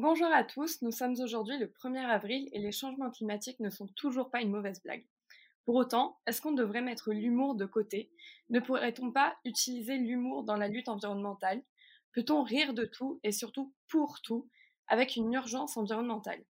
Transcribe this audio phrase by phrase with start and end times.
[0.00, 3.88] Bonjour à tous, nous sommes aujourd'hui le 1er avril et les changements climatiques ne sont
[3.88, 5.04] toujours pas une mauvaise blague.
[5.64, 8.08] Pour autant, est-ce qu'on devrait mettre l'humour de côté?
[8.48, 11.64] Ne pourrait-on pas utiliser l'humour dans la lutte environnementale?
[12.12, 14.48] Peut-on rire de tout et surtout pour tout
[14.86, 16.44] avec une urgence environnementale?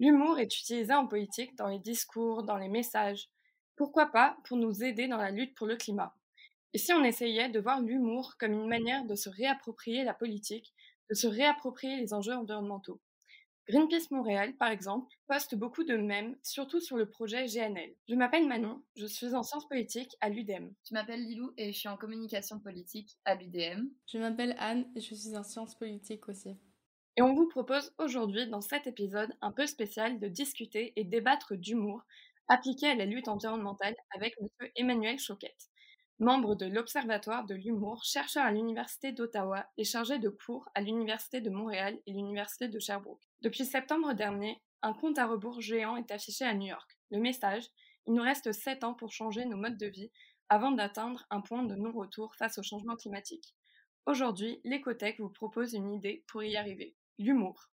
[0.00, 3.28] L'humour est utilisé en politique dans les discours, dans les messages.
[3.76, 6.16] Pourquoi pas pour nous aider dans la lutte pour le climat?
[6.72, 10.74] Et si on essayait de voir l'humour comme une manière de se réapproprier la politique
[11.10, 13.00] de se réapproprier les enjeux environnementaux.
[13.68, 17.94] Greenpeace Montréal, par exemple, poste beaucoup de mèmes, surtout sur le projet GNL.
[18.08, 20.70] Je m'appelle Manon, je suis en sciences politiques à l'UDM.
[20.88, 23.86] Je m'appelle Lilou et je suis en communication politique à l'UDM.
[24.06, 26.56] Je m'appelle Anne et je suis en sciences politiques aussi.
[27.16, 31.54] Et on vous propose aujourd'hui, dans cet épisode un peu spécial, de discuter et débattre
[31.54, 32.02] d'humour
[32.48, 34.68] appliqué à la lutte environnementale avec M.
[34.74, 35.69] Emmanuel Choquette
[36.20, 41.40] membre de l'Observatoire de l'humour, chercheur à l'Université d'Ottawa et chargé de cours à l'Université
[41.40, 43.26] de Montréal et l'Université de Sherbrooke.
[43.40, 46.98] Depuis septembre dernier, un compte à rebours géant est affiché à New York.
[47.10, 47.64] Le message
[48.06, 50.10] Il nous reste 7 ans pour changer nos modes de vie
[50.50, 53.54] avant d'atteindre un point de non-retour face au changement climatique.
[54.04, 57.70] Aujourd'hui, l'écotech vous propose une idée pour y arriver l'humour.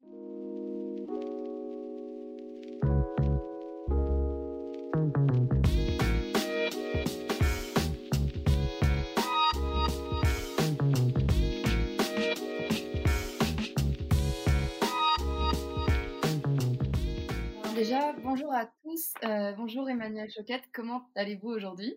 [18.25, 19.13] Bonjour à tous.
[19.23, 21.95] Euh, bonjour Emmanuel Choquette, comment allez-vous aujourd'hui?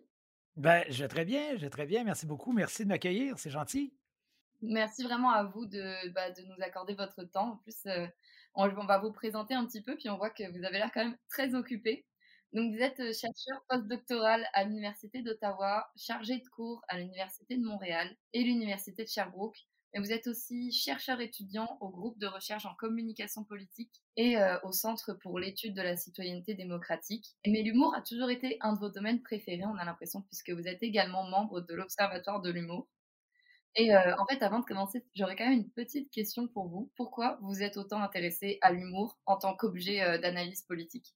[0.57, 2.03] Ben, je vais très bien, je vais très bien.
[2.03, 2.51] Merci beaucoup.
[2.51, 3.93] Merci de m'accueillir, c'est gentil.
[4.61, 7.53] Merci vraiment à vous de, bah, de nous accorder votre temps.
[7.53, 8.05] En plus, euh,
[8.55, 11.05] on, va vous présenter un petit peu, puis on voit que vous avez l'air quand
[11.05, 12.05] même très occupé.
[12.51, 17.63] Donc, vous êtes euh, chercheur postdoctoral à l'Université d'Ottawa, chargé de cours à l'Université de
[17.63, 22.65] Montréal et l'Université de Sherbrooke mais vous êtes aussi chercheur étudiant au groupe de recherche
[22.65, 27.35] en communication politique et euh, au Centre pour l'étude de la citoyenneté démocratique.
[27.45, 30.67] Mais l'humour a toujours été un de vos domaines préférés, on a l'impression, puisque vous
[30.67, 32.87] êtes également membre de l'Observatoire de l'humour.
[33.75, 36.91] Et euh, en fait, avant de commencer, j'aurais quand même une petite question pour vous.
[36.95, 41.15] Pourquoi vous êtes autant intéressé à l'humour en tant qu'objet euh, d'analyse politique?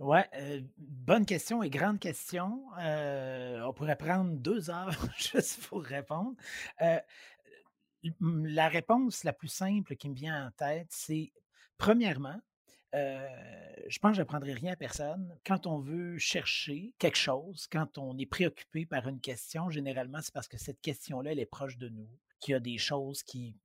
[0.00, 0.28] Ouais,
[0.76, 2.64] bonne question et grande question.
[2.76, 6.34] on pourrait prendre deux heures juste pour répondre.
[8.20, 11.32] la réponse la plus simple qui me vient en tête, c'est
[11.78, 12.40] premièrement,
[12.92, 15.36] je pense que je n'apprendrai rien à personne.
[15.46, 20.34] Quand on veut chercher quelque chose, quand on est préoccupé par une question, généralement, c'est
[20.34, 22.08] parce que cette question-là, elle est proche de nous,
[22.40, 23.56] qu'il y a des choses qui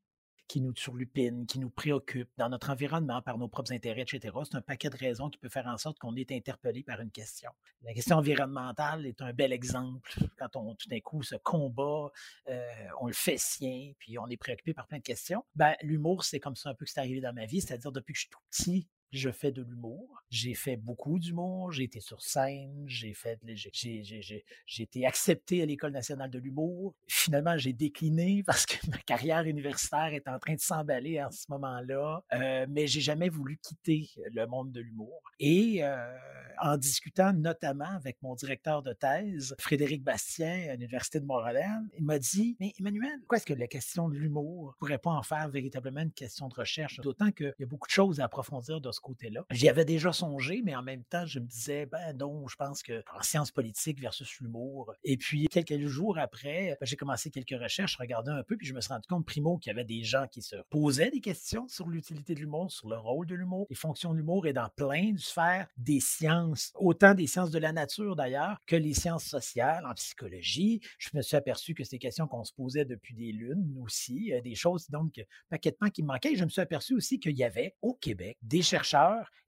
[0.49, 4.35] qui nous surlupinent, qui nous préoccupent dans notre environnement, par nos propres intérêts, etc.
[4.43, 7.11] C'est un paquet de raisons qui peut faire en sorte qu'on est interpellé par une
[7.11, 7.51] question.
[7.83, 10.11] La question environnementale est un bel exemple.
[10.37, 12.11] Quand on, tout d'un coup, se combat,
[12.49, 12.67] euh,
[12.99, 15.45] on le fait sien, puis on est préoccupé par plein de questions.
[15.55, 17.61] Ben, l'humour, c'est comme ça un peu que c'est arrivé dans ma vie.
[17.61, 20.23] C'est-à-dire, depuis que je suis tout petit, je fais de l'humour.
[20.29, 21.71] J'ai fait beaucoup d'humour.
[21.71, 22.83] J'ai été sur scène.
[22.87, 26.93] J'ai fait, j'ai été accepté à l'École nationale de l'humour.
[27.07, 31.45] Finalement, j'ai décliné parce que ma carrière universitaire est en train de s'emballer en ce
[31.49, 32.23] moment-là.
[32.33, 35.21] Euh, mais j'ai jamais voulu quitter le monde de l'humour.
[35.39, 36.17] Et euh,
[36.61, 42.05] en discutant notamment avec mon directeur de thèse, Frédéric Bastien, à l'Université de Montréal, il
[42.05, 45.49] m'a dit, mais Emmanuel, pourquoi est-ce que la question de l'humour pourrait pas en faire
[45.49, 46.99] véritablement une question de recherche?
[46.99, 49.45] D'autant qu'il y a beaucoup de choses à approfondir de ce côté-là.
[49.51, 52.83] J'y avais déjà songé, mais en même temps, je me disais, ben non, je pense
[52.83, 54.93] que en sciences politiques versus l'humour.
[55.03, 58.67] Et puis, quelques jours après, ben, j'ai commencé quelques recherches, je regardais un peu, puis
[58.67, 61.21] je me suis rendu compte, primo, qu'il y avait des gens qui se posaient des
[61.21, 64.53] questions sur l'utilité de l'humour, sur le rôle de l'humour, les fonctions de l'humour, et
[64.53, 68.93] dans plein de sphères des sciences, autant des sciences de la nature d'ailleurs que les
[68.93, 70.81] sciences sociales, en psychologie.
[70.97, 74.41] Je me suis aperçu que ces questions qu'on se posait depuis des lunes aussi, euh,
[74.41, 76.33] des choses donc paquetement qui me manquaient.
[76.33, 78.88] Et je me suis aperçu aussi qu'il y avait au Québec des chercheurs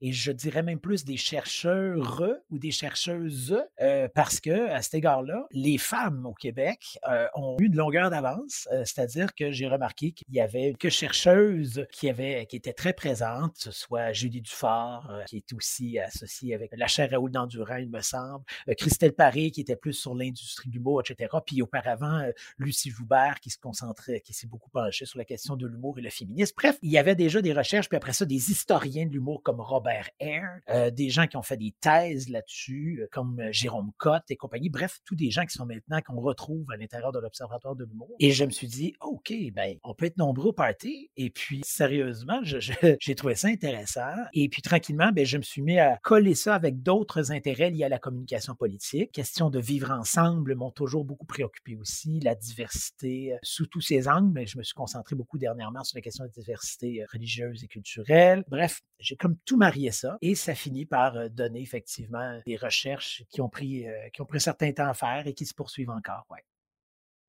[0.04, 4.96] et je dirais même plus des chercheurs ou des chercheuses, euh, parce que à cet
[4.96, 9.68] égard-là, les femmes au Québec euh, ont eu de longueur d'avance, euh, c'est-à-dire que j'ai
[9.68, 15.12] remarqué qu'il y avait que chercheuses qui avaient, qui étaient très présentes, soit Julie Dufort,
[15.28, 18.44] qui est aussi associée avec la chaire Raoul d'Endurant, il me semble,
[18.78, 21.30] Christelle Paré, qui était plus sur l'industrie du mot, etc.
[21.46, 22.26] Puis auparavant,
[22.58, 26.02] Lucie Joubert, qui se concentrait, qui s'est beaucoup penchée sur la question de l'humour et
[26.02, 26.54] le féminisme.
[26.58, 29.62] Bref, il y avait déjà des recherches, puis après ça, des historiens de l'humour comme
[29.62, 33.92] Robert Eyre, euh, des gens qui ont fait des thèses là-dessus, euh, comme euh, Jérôme
[33.98, 34.70] Cotte et compagnie.
[34.70, 38.10] Bref, tous des gens qui sont maintenant qu'on retrouve à l'intérieur de l'Observatoire de l'humour.
[38.20, 41.10] Et je me suis dit, OK, ben, on peut être nombreux au party.
[41.18, 44.14] Et puis, sérieusement, j'ai trouvé ça intéressant.
[44.34, 47.84] Et puis, tranquillement, ben, je me suis mis à coller ça avec d'autres intérêts liés
[47.84, 49.12] à la communication politique.
[49.12, 54.32] Question de vivre ensemble m'ont toujours beaucoup préoccupé aussi, la diversité sous tous ses angles,
[54.34, 57.68] mais je me suis concentré beaucoup dernièrement sur la question de la diversité religieuse et
[57.68, 58.44] culturelle.
[58.48, 63.40] Bref, j'ai comme tout marié ça et ça finit par donner effectivement des recherches qui
[63.40, 66.26] ont pris, qui ont pris un certain temps à faire et qui se poursuivent encore.
[66.30, 66.44] Ouais.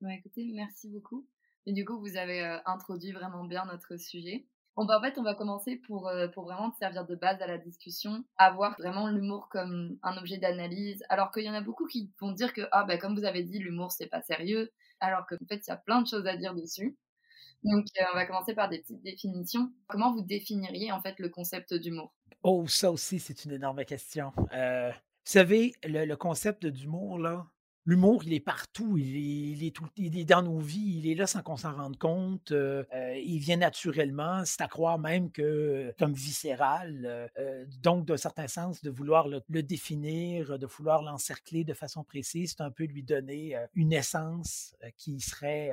[0.00, 1.26] Ouais, écoutez, merci beaucoup.
[1.66, 4.46] Et du coup, vous avez introduit vraiment bien notre sujet.
[4.74, 7.58] Bon, bah, en fait, on va commencer pour, pour vraiment servir de base à la
[7.58, 12.10] discussion, avoir vraiment l'humour comme un objet d'analyse, alors qu'il y en a beaucoup qui
[12.20, 15.36] vont dire que, ah, bah, comme vous avez dit, l'humour, c'est pas sérieux, alors qu'en
[15.46, 16.96] fait, il y a plein de choses à dire dessus.
[17.64, 19.72] Donc, euh, on va commencer par des petites définitions.
[19.86, 22.12] Comment vous définiriez en fait le concept d'humour?
[22.42, 24.32] Oh, ça aussi, c'est une énorme question.
[24.52, 27.46] Euh, vous savez, le, concept d'humour, là,
[27.84, 28.98] l'humour, il est partout.
[28.98, 30.98] Il est, dans nos vies.
[30.98, 32.50] Il est là sans qu'on s'en rende compte.
[32.50, 32.82] Euh,
[33.24, 34.44] il vient naturellement.
[34.44, 37.30] C'est à croire même que, comme viscéral,
[37.80, 42.56] donc d'un certain sens, de vouloir le, le définir, de vouloir l'encercler de façon précise,
[42.56, 45.70] c'est un peu lui donner une essence qui serait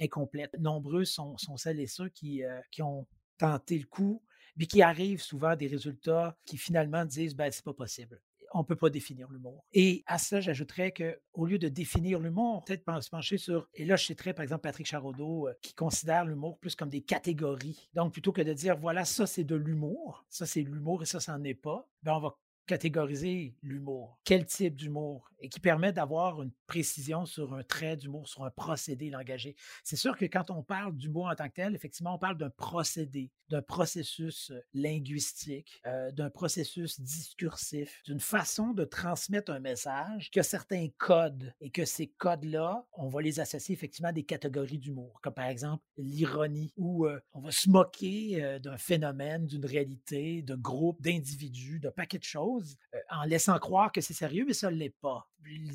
[0.00, 0.54] incomplète.
[0.58, 3.06] Nombreux sont, celles et ceux qui, euh, qui ont
[3.38, 4.22] tenté le coup,
[4.56, 8.20] puis qui arrivent souvent à des résultats qui finalement disent ben c'est pas possible.
[8.52, 9.64] On ne peut pas définir l'humour.
[9.72, 13.94] Et à ça, j'ajouterais qu'au lieu de définir l'humour, peut-être se pencher sur, et là
[13.94, 17.88] je citerai par exemple Patrick Charodeau, euh, qui considère l'humour plus comme des catégories.
[17.94, 21.20] Donc plutôt que de dire, voilà, ça c'est de l'humour, ça c'est l'humour et ça,
[21.20, 22.36] ça n'en est pas, ben on va
[22.66, 24.18] catégoriser l'humour.
[24.24, 25.28] Quel type d'humour?
[25.40, 29.56] Et qui permet d'avoir une précision sur un trait d'humour, sur un procédé langagé.
[29.82, 32.50] C'est sûr que quand on parle d'humour en tant que tel, effectivement, on parle d'un
[32.50, 40.42] procédé, d'un processus linguistique, d'un processus discursif, d'une façon de transmettre un message qui a
[40.42, 45.20] certains codes et que ces codes-là, on va les associer effectivement à des catégories d'humour,
[45.22, 51.00] comme par exemple l'ironie, où on va se moquer d'un phénomène, d'une réalité, de groupes,
[51.00, 52.59] d'individus, de paquets de choses
[52.94, 55.28] euh, en laissant croire que c'est sérieux, mais ça ne l'est pas.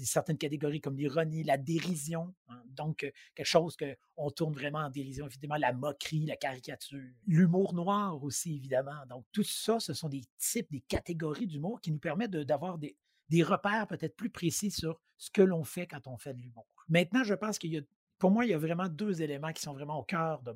[0.04, 4.90] Certaines catégories comme l'ironie, la dérision, hein, donc euh, quelque chose qu'on tourne vraiment en
[4.90, 9.06] dérision, évidemment, la moquerie, la caricature, l'humour noir aussi, évidemment.
[9.10, 12.96] Donc tout ça, ce sont des types, des catégories d'humour qui nous permettent d'avoir des,
[13.44, 16.66] repères peut-être plus précis sur ce que l'on fait quand on fait de l'humour.
[16.88, 17.82] Maintenant, je pense qu'il y a,
[18.18, 20.54] pour moi, il y a vraiment deux éléments qui sont vraiment au cœur de,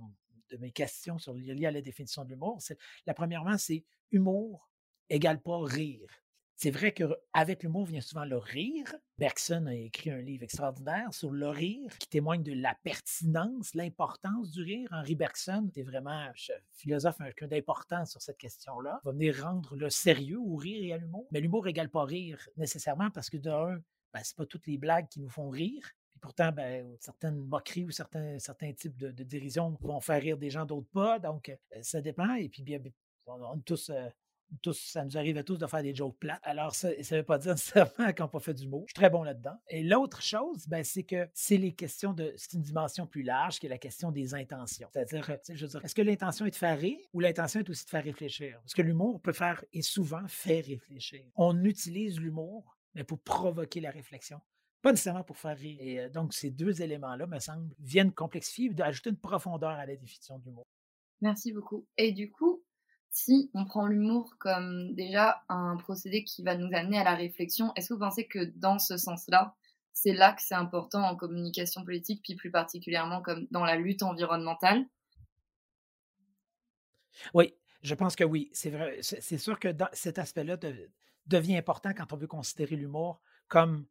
[0.50, 2.60] de mes questions sur liées à la définition de l'humour.
[3.06, 4.69] La premièrement, c'est humour
[5.10, 6.08] égale pas rire.
[6.62, 8.94] C'est vrai qu'avec l'humour vient souvent le rire.
[9.18, 14.52] Bergson a écrit un livre extraordinaire sur le rire qui témoigne de la pertinence, l'importance
[14.52, 14.90] du rire.
[14.92, 16.34] Henri Bergson était vraiment un
[16.74, 19.00] philosophe d'importance sur cette question-là.
[19.06, 21.30] Va venir rendre le sérieux au rire et à l'humour.
[21.32, 23.80] Mais l'humour égale pas rire nécessairement parce que d'un,
[24.14, 25.90] ben, c'est pas toutes les blagues qui nous font rire.
[26.14, 30.50] Et pourtant, ben, certaines moqueries ou certains, certains types de, dérision vont faire rire des
[30.50, 31.20] gens, d'autres pas.
[31.20, 32.34] Donc, euh, ça dépend.
[32.36, 32.80] Et puis, bien,
[33.28, 34.10] on, est tous, euh,
[34.62, 36.42] tous, ça nous arrive à tous de faire des jokes plates.
[36.44, 38.84] Alors, ça ne veut pas dire nécessairement qu'on n'a pas fait du mot.
[38.88, 39.58] Je suis très bon là-dedans.
[39.70, 42.34] Et l'autre chose, ben, c'est que c'est les questions de.
[42.38, 44.90] C'est une dimension plus large qui est la question des intentions.
[44.94, 47.86] C'est-à-dire, je veux dire, est-ce que l'intention est de faire rire ou l'intention est aussi
[47.86, 48.60] de faire réfléchir?
[48.62, 51.26] Parce que l'humour peut faire et souvent fait réfléchir.
[51.36, 54.40] On utilise l'humour, mais pour provoquer la réflexion
[54.82, 55.78] pas nécessairement pour faire rire.
[55.82, 59.86] Et euh, donc, ces deux éléments-là, me semble, viennent complexifier et ajouter une profondeur à
[59.86, 60.66] la définition de l'humour.
[61.22, 61.86] Merci beaucoup.
[61.98, 62.64] Et du coup,
[63.12, 67.72] si on prend l'humour comme déjà un procédé qui va nous amener à la réflexion,
[67.76, 69.56] est-ce que vous pensez que dans ce sens-là,
[69.94, 74.04] c'est là que c'est important en communication politique, puis plus particulièrement comme dans la lutte
[74.04, 74.86] environnementale?
[77.34, 78.50] Oui, je pense que oui.
[78.54, 79.00] C'est vrai.
[79.02, 80.58] C'est sûr que cet aspect-là
[81.26, 83.86] devient important quand on veut considérer l'humour comme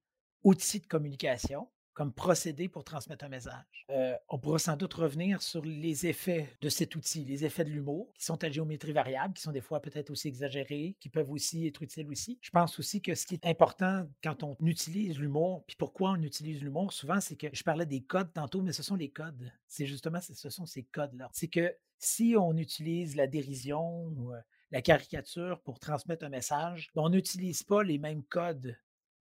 [0.45, 1.69] outil de communication
[1.99, 3.85] comme procédé pour transmettre un message.
[3.91, 7.71] Euh, on pourra sans doute revenir sur les effets de cet outil, les effets de
[7.71, 11.33] l'humour, qui sont à géométrie variable, qui sont des fois peut-être aussi exagérés, qui peuvent
[11.33, 12.39] aussi être utiles aussi.
[12.41, 16.23] Je pense aussi que ce qui est important quand on utilise l'humour, puis pourquoi on
[16.23, 19.51] utilise l'humour, souvent, c'est que je parlais des codes tantôt, mais ce sont les codes.
[19.67, 21.29] C'est justement, ce sont ces codes-là.
[21.33, 24.39] C'est que si on utilise la dérision ou euh,
[24.71, 28.77] la caricature pour transmettre un message, on n'utilise pas les mêmes codes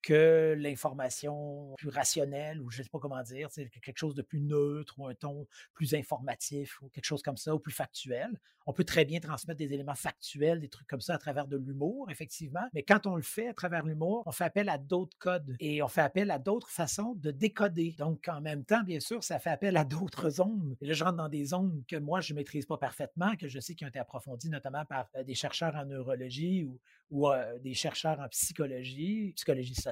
[0.02, 3.49] que l'information plus rationnelle, ou je ne sais pas comment dire,
[3.83, 7.54] quelque chose de plus neutre, ou un ton plus informatif, ou quelque chose comme ça,
[7.54, 8.38] ou plus factuel.
[8.66, 11.57] On peut très bien transmettre des éléments factuels, des trucs comme ça à travers de
[11.57, 12.69] l'humour, effectivement.
[12.73, 15.83] Mais quand on le fait à travers l'humour, on fait appel à d'autres codes et
[15.83, 17.95] on fait appel à d'autres façons de décoder.
[17.99, 20.76] Donc, en même temps, bien sûr, ça fait appel à d'autres zones.
[20.80, 23.49] Et là, je rentre dans des zones que moi, je ne maîtrise pas parfaitement, que
[23.49, 26.78] je sais qui ont été approfondies notamment par euh, des chercheurs en neurologie ou,
[27.11, 29.89] ou euh, des chercheurs en psychologie, psychologie sociale,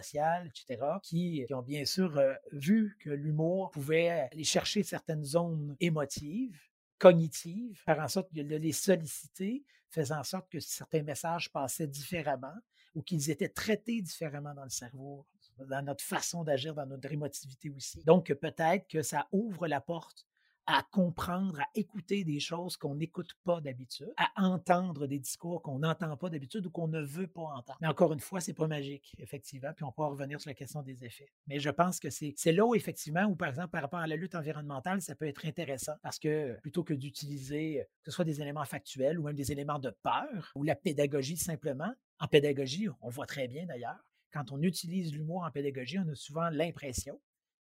[1.03, 6.59] qui ont bien sûr euh, vu que l'humour pouvait aller chercher certaines zones émotives
[6.99, 12.57] cognitives, faire en sorte de les solliciter, faisant en sorte que certains messages passaient différemment
[12.95, 15.27] ou qu'ils étaient traités différemment dans le cerveau,
[15.59, 18.03] dans notre façon d'agir, dans notre émotivité aussi.
[18.05, 20.27] Donc, peut-être que ça ouvre la porte
[20.69, 25.79] à comprendre, à écouter des choses qu'on n'écoute pas d'habitude, à entendre des discours qu'on
[25.79, 27.79] n'entend pas d'habitude ou qu'on ne veut pas entendre.
[27.81, 30.83] Mais encore une fois, c'est pas magique, effectivement, puis on pourra revenir sur la question
[30.83, 31.33] des effets.
[31.47, 34.17] Mais je pense que c'est là où, effectivement, où par exemple, par rapport à la
[34.17, 38.43] lutte environnementale, ça peut être intéressant parce que plutôt que d'utiliser que ce soit des
[38.43, 43.09] éléments factuels ou même des éléments de peur ou la pédagogie simplement, en pédagogie, on
[43.09, 47.19] voit très bien d'ailleurs, quand on utilise l'humour en pédagogie, on a souvent l'impression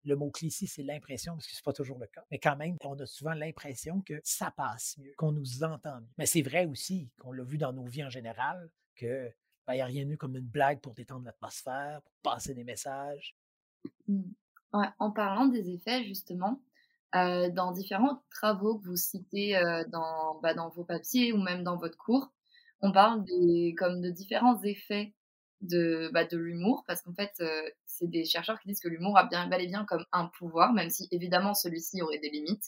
[0.06, 2.24] le mot-clé c'est l'impression, parce que c'est pas toujours le cas.
[2.30, 6.08] Mais quand même, on a souvent l'impression que ça passe mieux, qu'on nous entend mieux.
[6.18, 9.30] Mais c'est vrai aussi, qu'on l'a vu dans nos vies en général, que
[9.66, 12.64] ben, il n'y a rien de comme une blague pour détendre l'atmosphère, pour passer des
[12.64, 13.36] messages.
[14.08, 14.22] Mmh.
[14.72, 16.60] en parlant des effets, justement,
[17.14, 21.62] euh, dans différents travaux que vous citez euh, dans, bah, dans vos papiers ou même
[21.62, 22.32] dans votre cours,
[22.80, 23.24] on parle
[23.78, 25.14] comme de différents effets
[25.62, 29.16] de, bah, de l'humour, parce qu'en fait, euh, c'est des chercheurs qui disent que l'humour
[29.18, 32.64] a bien, bel et bien comme un pouvoir, même si évidemment celui-ci aurait des limites,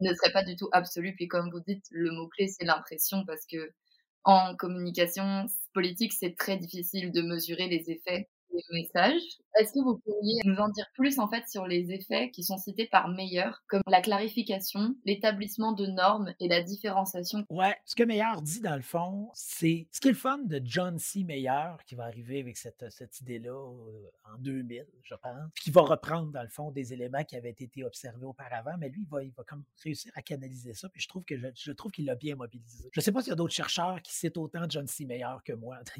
[0.00, 1.14] ne serait pas du tout absolu.
[1.16, 3.72] Puis comme vous dites, le mot-clé, c'est l'impression, parce que
[4.24, 8.28] en communication politique, c'est très difficile de mesurer les effets
[8.72, 9.22] messages.
[9.60, 12.56] Est-ce que vous pourriez nous en dire plus en fait sur les effets qui sont
[12.56, 17.44] cités par Meyer, comme la clarification, l'établissement de normes et la différenciation?
[17.50, 21.24] Ouais, ce que Meyer dit dans le fond, c'est ce qui est de John C.
[21.24, 25.82] Meyer qui va arriver avec cette, cette idée-là euh, en 2000, je pense, qui va
[25.82, 29.22] reprendre dans le fond des éléments qui avaient été observés auparavant, mais lui, il va,
[29.22, 32.14] il va comme réussir à canaliser ça, puis je trouve que je, trouve qu'il l'a
[32.14, 32.88] bien mobilisé.
[32.92, 35.04] Je ne sais pas s'il y a d'autres chercheurs qui citent autant John C.
[35.04, 35.76] Meyer que moi,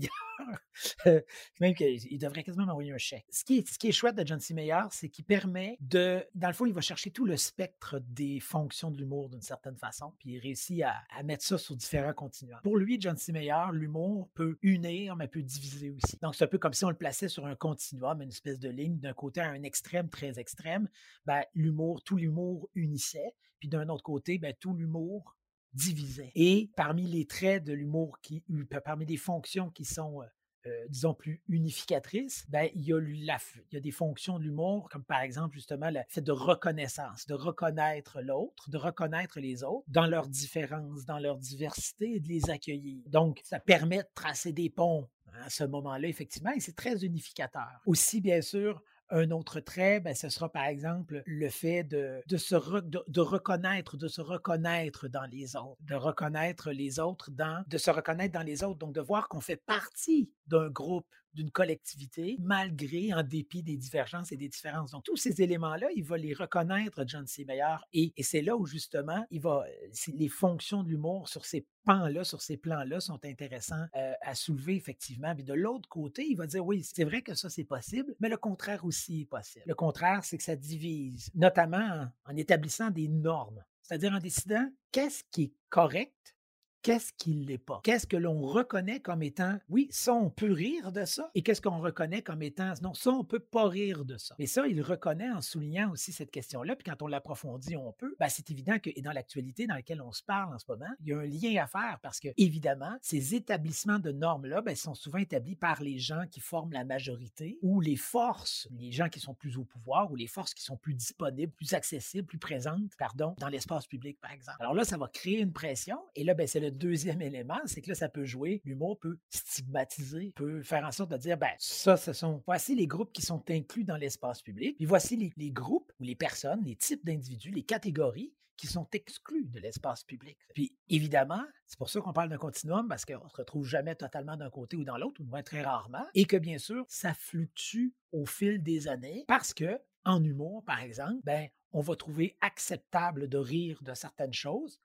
[1.04, 1.20] d'ailleurs.
[1.60, 3.26] Même qu'il devrait quasiment m'envoyer un chèque.
[3.66, 4.54] Ce qui est chouette de John C.
[4.54, 6.24] Meyer, c'est qu'il permet de.
[6.34, 9.76] Dans le fond, il va chercher tout le spectre des fonctions de l'humour d'une certaine
[9.76, 12.60] façon, puis il réussit à, mettre ça sur différents continuums.
[12.62, 13.32] Pour lui, John C.
[13.32, 16.18] Meyer, l'humour peut unir, mais peut diviser aussi.
[16.22, 18.68] Donc, c'est un peu comme si on le plaçait sur un continuum, une espèce de
[18.68, 20.88] ligne, d'un côté à un extrême très extrême.
[21.26, 25.36] Ben, l'humour, tout l'humour unissait, puis d'un autre côté, ben, tout l'humour
[25.72, 26.32] divisait.
[26.34, 28.42] Et parmi les traits de l'humour qui,
[28.84, 30.22] parmi les fonctions qui sont
[30.66, 33.24] euh, disons, plus unificatrice, ben, il, y a il
[33.72, 37.34] y a des fonctions de l'humour, comme par exemple, justement, le fait de reconnaissance, de
[37.34, 42.50] reconnaître l'autre, de reconnaître les autres dans leurs différences, dans leur diversité et de les
[42.50, 43.02] accueillir.
[43.06, 45.08] Donc, ça permet de tracer des ponts
[45.44, 47.80] à ce moment-là, effectivement, et c'est très unificateur.
[47.86, 52.36] Aussi, bien sûr, un autre trait, ben, ce sera par exemple le fait de, de
[52.36, 57.78] se de, reconnaître, de se reconnaître dans les autres, de reconnaître les autres dans, de
[57.78, 62.36] se reconnaître dans les autres, donc de voir qu'on fait partie d'un groupe, d'une collectivité,
[62.40, 64.90] malgré, en dépit des divergences et des différences.
[64.90, 67.46] Donc, tous ces éléments-là, il va les reconnaître, John C.
[67.92, 69.64] Et, et c'est là où, justement, il va,
[70.08, 74.76] les fonctions de l'humour sur ces pans-là, sur ces plans-là, sont intéressants euh, à soulever,
[74.76, 75.34] effectivement.
[75.34, 78.28] Puis de l'autre côté, il va dire, oui, c'est vrai que ça, c'est possible, mais
[78.28, 79.64] le contraire aussi est possible.
[79.66, 85.24] Le contraire, c'est que ça divise, notamment en établissant des normes, c'est-à-dire en décidant qu'est-ce
[85.30, 86.36] qui est correct
[86.82, 87.80] qu'est-ce qui ne l'est pas?
[87.82, 91.60] Qu'est-ce que l'on reconnaît comme étant, oui, ça, on peut rire de ça, et qu'est-ce
[91.60, 94.34] qu'on reconnaît comme étant, non, ça, on peut pas rire de ça.
[94.38, 98.14] Et ça, il reconnaît en soulignant aussi cette question-là, puis quand on l'approfondit, on peut,
[98.18, 100.90] ben, c'est évident que et dans l'actualité dans laquelle on se parle en ce moment,
[101.00, 104.74] il y a un lien à faire parce que, évidemment, ces établissements de normes-là ben,
[104.74, 109.08] sont souvent établis par les gens qui forment la majorité ou les forces, les gens
[109.08, 112.38] qui sont plus au pouvoir ou les forces qui sont plus disponibles, plus accessibles, plus
[112.38, 114.58] présentes, pardon, dans l'espace public, par exemple.
[114.60, 117.82] Alors là, ça va créer une pression, et là, ben, c'est le deuxième élément, c'est
[117.82, 121.52] que là, ça peut jouer, l'humour peut stigmatiser, peut faire en sorte de dire, ben,
[121.58, 125.50] ça, ce sont, voici les groupes qui sont inclus dans l'espace public, puis voici les,
[125.50, 130.36] groupes ou les personnes, les types d'individus, les catégories qui sont exclus de l'espace public.
[130.54, 133.94] Puis évidemment, c'est pour ça qu'on parle d'un continuum, parce qu'on ne se retrouve jamais
[133.94, 137.14] totalement d'un côté ou dans l'autre, ou moins très rarement, et que bien sûr, ça
[137.14, 142.36] fluctue au fil des années, parce que en humour, par exemple, ben, on va trouver
[142.40, 144.80] acceptable de rire de certaines choses,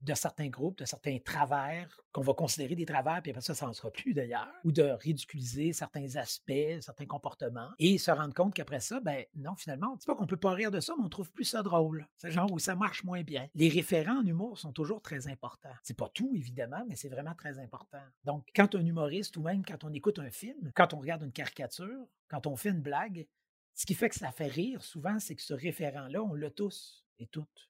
[0.00, 3.66] de certains groupes, de certains travers qu'on va considérer des travers, puis après ça, ça
[3.66, 8.54] n'en sera plus d'ailleurs, ou de ridiculiser certains aspects, certains comportements, et se rendre compte
[8.54, 11.08] qu'après ça, ben non, finalement, c'est pas qu'on peut pas rire de ça, mais on
[11.08, 12.08] trouve plus ça drôle.
[12.16, 13.48] C'est genre où ça marche moins bien.
[13.54, 15.68] Les référents en humour sont toujours très importants.
[15.82, 18.02] C'est pas tout, évidemment, mais c'est vraiment très important.
[18.24, 21.32] Donc, quand un humoriste, ou même quand on écoute un film, quand on regarde une
[21.32, 23.26] caricature, quand on fait une blague,
[23.74, 27.04] ce qui fait que ça fait rire souvent, c'est que ce référent-là, on l'a tous
[27.18, 27.69] et toutes.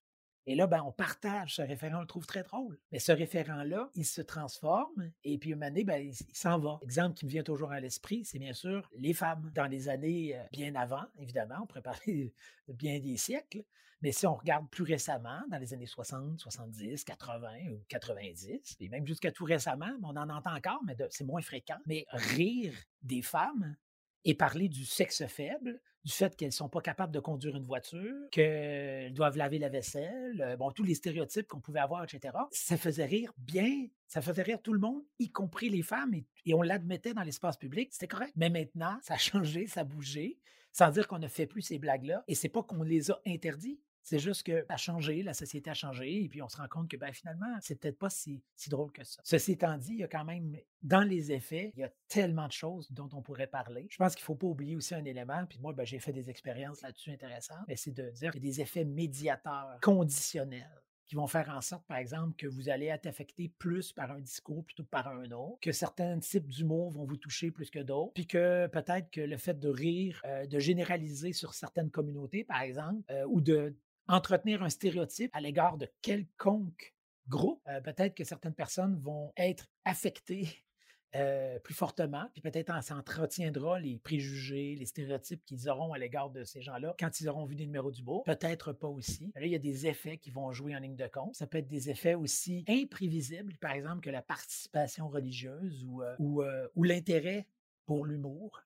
[0.50, 2.76] Et là, ben, on partage ce référent, on le trouve très drôle.
[2.90, 6.80] Mais ce référent-là, il se transforme et puis une année, ben, il, s'en va.
[6.82, 9.52] Exemple qui me vient toujours à l'esprit, c'est bien sûr les femmes.
[9.54, 12.34] Dans les années euh, bien avant, évidemment, on pourrait parler
[12.68, 13.62] de bien des siècles.
[14.02, 18.88] Mais si on regarde plus récemment, dans les années 60, 70, 80 ou 90, et
[18.88, 21.78] même jusqu'à tout récemment, on en entend encore, mais c'est moins fréquent.
[21.86, 23.76] Mais rire des femmes
[24.24, 27.64] et parler du sexe faible, du fait qu'elles ne sont pas capables de conduire une
[27.64, 32.34] voiture, qu'elles doivent laver la vaisselle, euh, bon, tous les stéréotypes qu'on pouvait avoir, etc.
[32.52, 36.54] Ça faisait rire bien, ça faisait rire tout le monde, y compris les femmes, et,
[36.54, 38.32] on l'admettait dans l'espace public, c'était correct.
[38.36, 40.38] Mais maintenant, ça a changé, ça a bougé,
[40.72, 43.80] sans dire qu'on ne fait plus ces blagues-là, et c'est pas qu'on les a interdits,
[44.02, 46.88] c'est juste que a changé, la société a changé, et puis on se rend compte
[46.88, 49.20] que ben, finalement, c'est peut-être pas si, si drôle que ça.
[49.24, 52.46] Ceci étant dit, il y a quand même, dans les effets, il y a tellement
[52.46, 53.86] de choses dont on pourrait parler.
[53.90, 56.12] Je pense qu'il ne faut pas oublier aussi un élément, puis moi, ben, j'ai fait
[56.12, 60.82] des expériences là-dessus intéressantes, mais c'est de dire qu'il y a des effets médiateurs, conditionnels
[61.10, 64.20] qui vont faire en sorte, par exemple, que vous allez être affecté plus par un
[64.20, 67.80] discours plutôt que par un autre, que certains types d'humour vont vous toucher plus que
[67.80, 72.44] d'autres, puis que peut-être que le fait de rire, euh, de généraliser sur certaines communautés,
[72.44, 73.74] par exemple, euh, ou de
[74.10, 76.94] entretenir un stéréotype à l'égard de quelconque
[77.28, 80.48] groupe, euh, peut-être que certaines personnes vont être affectées
[81.14, 86.30] euh, plus fortement, puis peut-être ça entretiendra les préjugés, les stéréotypes qu'ils auront à l'égard
[86.30, 88.22] de ces gens-là quand ils auront vu des numéros du beau.
[88.26, 89.32] Peut-être pas aussi.
[89.34, 91.34] Là, il y a des effets qui vont jouer en ligne de compte.
[91.34, 96.02] Ça peut être des effets aussi imprévisibles, par exemple que la participation religieuse ou,
[96.42, 97.46] euh, l'intérêt
[97.86, 98.62] pour l'humour.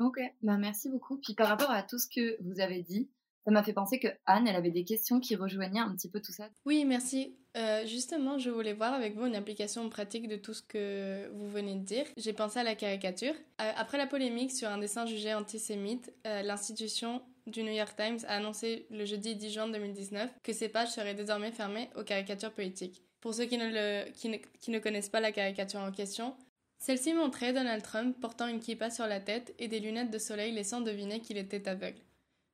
[0.00, 1.18] Ok, ben merci beaucoup.
[1.18, 3.10] Puis par rapport à tout ce que vous avez dit,
[3.48, 6.20] ça m'a fait penser que Anne, elle avait des questions qui rejoignaient un petit peu
[6.20, 6.50] tout ça.
[6.66, 7.34] Oui, merci.
[7.56, 11.48] Euh, justement, je voulais voir avec vous une application pratique de tout ce que vous
[11.48, 12.04] venez de dire.
[12.18, 13.32] J'ai pensé à la caricature.
[13.62, 18.18] Euh, après la polémique sur un dessin jugé antisémite, euh, l'institution du New York Times
[18.28, 22.52] a annoncé le jeudi 10 juin 2019 que ses pages seraient désormais fermées aux caricatures
[22.52, 23.02] politiques.
[23.22, 26.36] Pour ceux qui ne, le, qui ne, qui ne connaissent pas la caricature en question,
[26.80, 30.52] celle-ci montrait Donald Trump portant une kippa sur la tête et des lunettes de soleil
[30.52, 32.02] laissant deviner qu'il était aveugle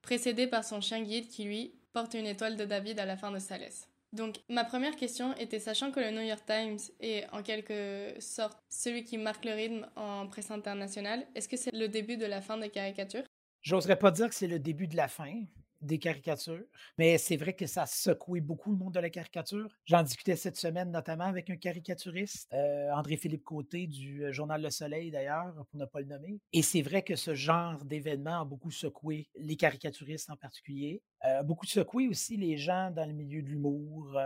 [0.05, 3.33] précédé par son chien guide qui, lui, porte une étoile de David à la fin
[3.33, 3.89] de sa laisse.
[4.13, 8.57] Donc, ma première question était, sachant que le New York Times est en quelque sorte
[8.69, 12.41] celui qui marque le rythme en presse internationale, est-ce que c'est le début de la
[12.41, 13.25] fin des caricatures?
[13.63, 15.43] J'oserais pas dire que c'est le début de la fin
[15.85, 16.65] des caricatures.
[16.99, 19.69] Mais c'est vrai que ça a secoué beaucoup le monde de la caricature.
[19.85, 24.71] J'en discutais cette semaine notamment avec un caricaturiste, euh, André-Philippe Côté du euh, Journal Le
[24.71, 26.41] Soleil d'ailleurs, pour ne pas le nommer.
[26.53, 31.03] Et c'est vrai que ce genre d'événement a beaucoup secoué les caricaturistes en particulier.
[31.25, 34.19] Euh, beaucoup secoué aussi les gens dans le milieu de l'humour,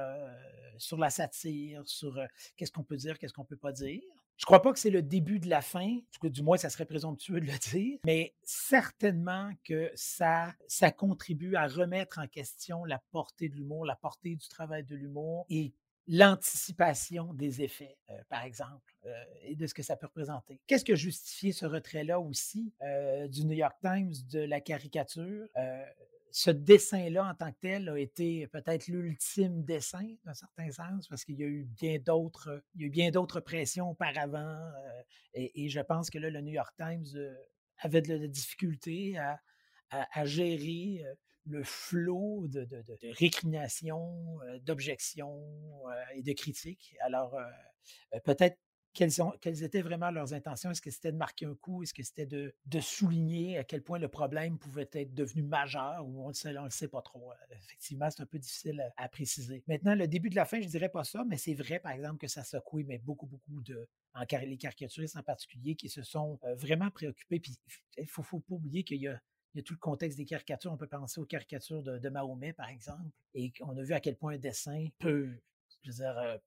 [0.78, 2.20] sur la satire, sur
[2.56, 4.00] qu'est-ce qu'on peut dire, qu'est-ce qu'on peut pas dire.
[4.38, 7.40] Je crois pas que c'est le début de la fin, du moins ça serait présomptueux
[7.40, 13.48] de le dire, mais certainement que ça, ça contribue à remettre en question la portée
[13.48, 15.74] de l'humour, la portée du travail de l'humour et
[16.06, 20.60] l'anticipation des effets, euh, par exemple, euh, et de ce que ça peut représenter.
[20.66, 25.46] Qu'est-ce que justifié ce retrait-là aussi euh, du New York Times de la caricature?
[26.30, 31.24] Ce dessin-là en tant que tel a été peut-être l'ultime dessin dans certain sens parce
[31.24, 35.02] qu'il y a eu bien d'autres, il y a bien d'autres pressions auparavant euh,
[35.34, 37.34] et, je pense que là le New York Times euh,
[37.78, 39.40] avait de la difficulté à,
[39.90, 41.14] à, gérer euh,
[41.46, 45.42] le flot de, de, de, de récriminations, d'objections
[46.14, 46.94] et de critiques.
[47.00, 47.38] Alors
[48.24, 48.58] peut-être
[48.98, 50.70] quelles, étaient vraiment leurs intentions?
[50.70, 51.82] Est-ce que c'était de marquer un coup?
[51.82, 56.24] Est-ce que c'était de, souligner à quel point le problème pouvait être devenu majeur ou
[56.24, 57.30] on ne le sait pas trop?
[57.30, 59.62] Euh, effectivement, c'est un peu difficile à, préciser.
[59.68, 61.92] Maintenant, le début de la fin, je ne dirais pas ça, mais c'est vrai, par
[61.92, 63.88] exemple, que ça secoué mais beaucoup, beaucoup de,
[64.42, 67.40] les caricaturistes en particulier, qui se sont euh, vraiment préoccupés.
[67.96, 69.20] Il ne faut, pas oublier qu'il y a
[69.64, 70.72] tout le contexte des caricatures.
[70.72, 74.00] On peut penser aux caricatures de, de, Mahomet, par exemple, et on a vu à
[74.00, 75.30] quel point un dessin peut
[75.82, 76.38] je euh,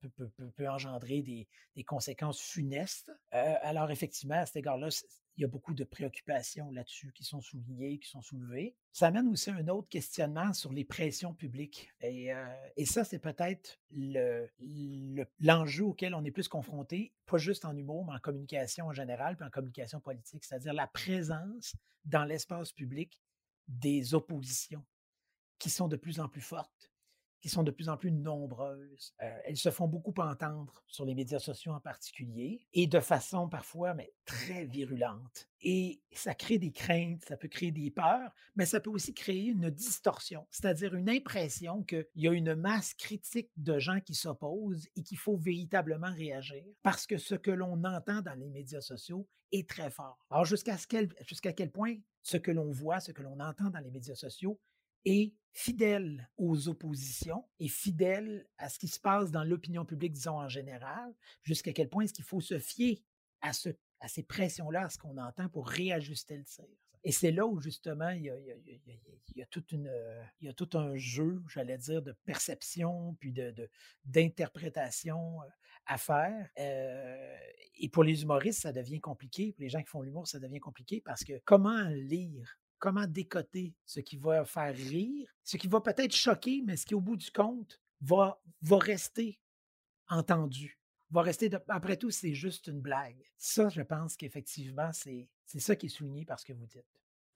[0.56, 3.10] peut, engendrer des, conséquences funestes.
[3.34, 4.88] Euh, alors, effectivement, à cet égard-là,
[5.36, 8.76] il y a beaucoup de préoccupations là-dessus qui sont soulignées, qui sont soulevées.
[8.92, 11.90] Ça amène aussi un autre questionnement sur les pressions publiques.
[12.00, 12.44] Et, euh,
[12.84, 13.80] ça, c'est peut-être
[15.40, 19.36] l'enjeu auquel on est plus confronté, pas juste en humour, mais en communication en général,
[19.36, 23.18] puis en communication politique, c'est-à-dire la présence dans l'espace public
[23.68, 24.84] des oppositions
[25.58, 26.91] qui sont de plus en plus fortes
[27.42, 29.12] qui sont de plus en plus nombreuses.
[29.20, 33.48] Euh, elles se font beaucoup entendre sur les médias sociaux en particulier et de façon
[33.48, 35.48] parfois mais très virulente.
[35.60, 39.46] Et ça crée des craintes, ça peut créer des peurs, mais ça peut aussi créer
[39.46, 44.88] une distorsion, c'est-à-dire une impression qu'il y a une masse critique de gens qui s'opposent
[44.96, 49.28] et qu'il faut véritablement réagir parce que ce que l'on entend dans les médias sociaux
[49.50, 50.24] est très fort.
[50.30, 53.80] Alors jusqu'à quel, jusqu'à quel point ce que l'on voit, ce que l'on entend dans
[53.80, 54.60] les médias sociaux
[55.04, 60.38] est fidèle aux oppositions et fidèle à ce qui se passe dans l'opinion publique, disons
[60.38, 63.04] en général, jusqu'à quel point est-ce qu'il faut se fier
[63.42, 63.68] à, ce,
[64.00, 66.64] à ces pressions-là, à ce qu'on entend pour réajuster le tir.
[67.04, 68.22] Et c'est là où justement il
[69.34, 69.46] y a,
[70.54, 73.68] tout un jeu, j'allais dire, de perception puis de,
[74.04, 75.40] d'interprétation
[75.86, 76.48] à faire.
[76.56, 79.52] et pour les humoristes, ça devient compliqué.
[79.52, 83.76] Pour les gens qui font l'humour, ça devient compliqué parce que comment lire comment décoter
[83.86, 87.16] ce qui va faire rire, ce qui va peut-être choquer, mais ce qui, au bout
[87.16, 89.38] du compte, va, va rester
[90.08, 93.22] entendu, va rester, après tout, c'est juste une blague.
[93.38, 96.84] Ça, je pense qu'effectivement, c'est ça qui est souligné par ce que vous dites.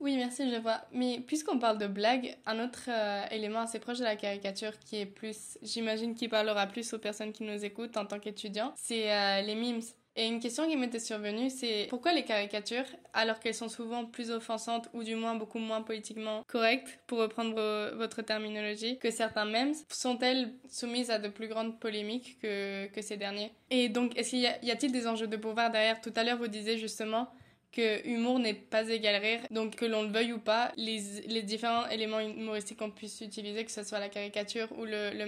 [0.00, 0.84] Oui, merci, je vois.
[0.90, 4.96] Mais puisqu'on parle de blague, un autre euh, élément assez proche de la caricature qui
[4.96, 9.12] est plus, j'imagine, qui parlera plus aux personnes qui nous écoutent en tant qu'étudiants, c'est
[9.14, 9.80] euh, les memes.
[10.18, 14.30] Et une question qui m'était survenue, c'est pourquoi les caricatures, alors qu'elles sont souvent plus
[14.30, 17.54] offensantes ou du moins beaucoup moins politiquement correctes, pour reprendre
[17.96, 23.18] votre terminologie, que certains memes, sont-elles soumises à de plus grandes polémiques que, que ces
[23.18, 23.52] derniers?
[23.70, 26.00] Et donc, est-ce qu'il y, a-t-il des enjeux de pouvoir derrière?
[26.00, 27.28] Tout à l'heure, vous disiez justement
[27.72, 31.42] que humour n'est pas égal rire, donc que l'on le veuille ou pas, les, les
[31.42, 35.26] différents éléments humoristiques qu'on puisse utiliser, que ce soit la caricature ou le, le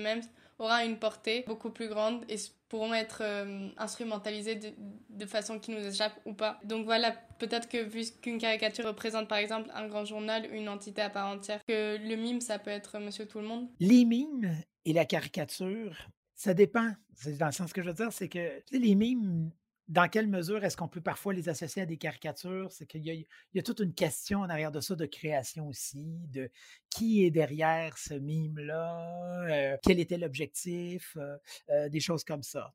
[0.58, 2.36] aura une portée beaucoup plus grande et
[2.68, 4.60] pourront être euh, instrumentalisés
[5.08, 6.60] de, façon qui nous échappe ou pas.
[6.64, 11.00] Donc voilà, peut-être que vu qu'une caricature représente par exemple un grand journal, une entité
[11.02, 13.68] à part entière, que le mime, ça peut être Monsieur Tout le Monde.
[13.80, 15.96] Les mimes et la caricature,
[16.34, 16.92] ça dépend.
[17.38, 19.50] Dans le sens que je veux dire, c'est que les mimes
[19.88, 22.70] dans quelle mesure est-ce qu'on peut parfois les associer à des caricatures?
[22.70, 26.50] C'est qu'il y, a toute une question en arrière de ça de création aussi, de
[26.90, 31.36] qui est derrière ce mime-là, euh, quel était l'objectif, euh,
[31.70, 32.74] euh, des choses comme ça.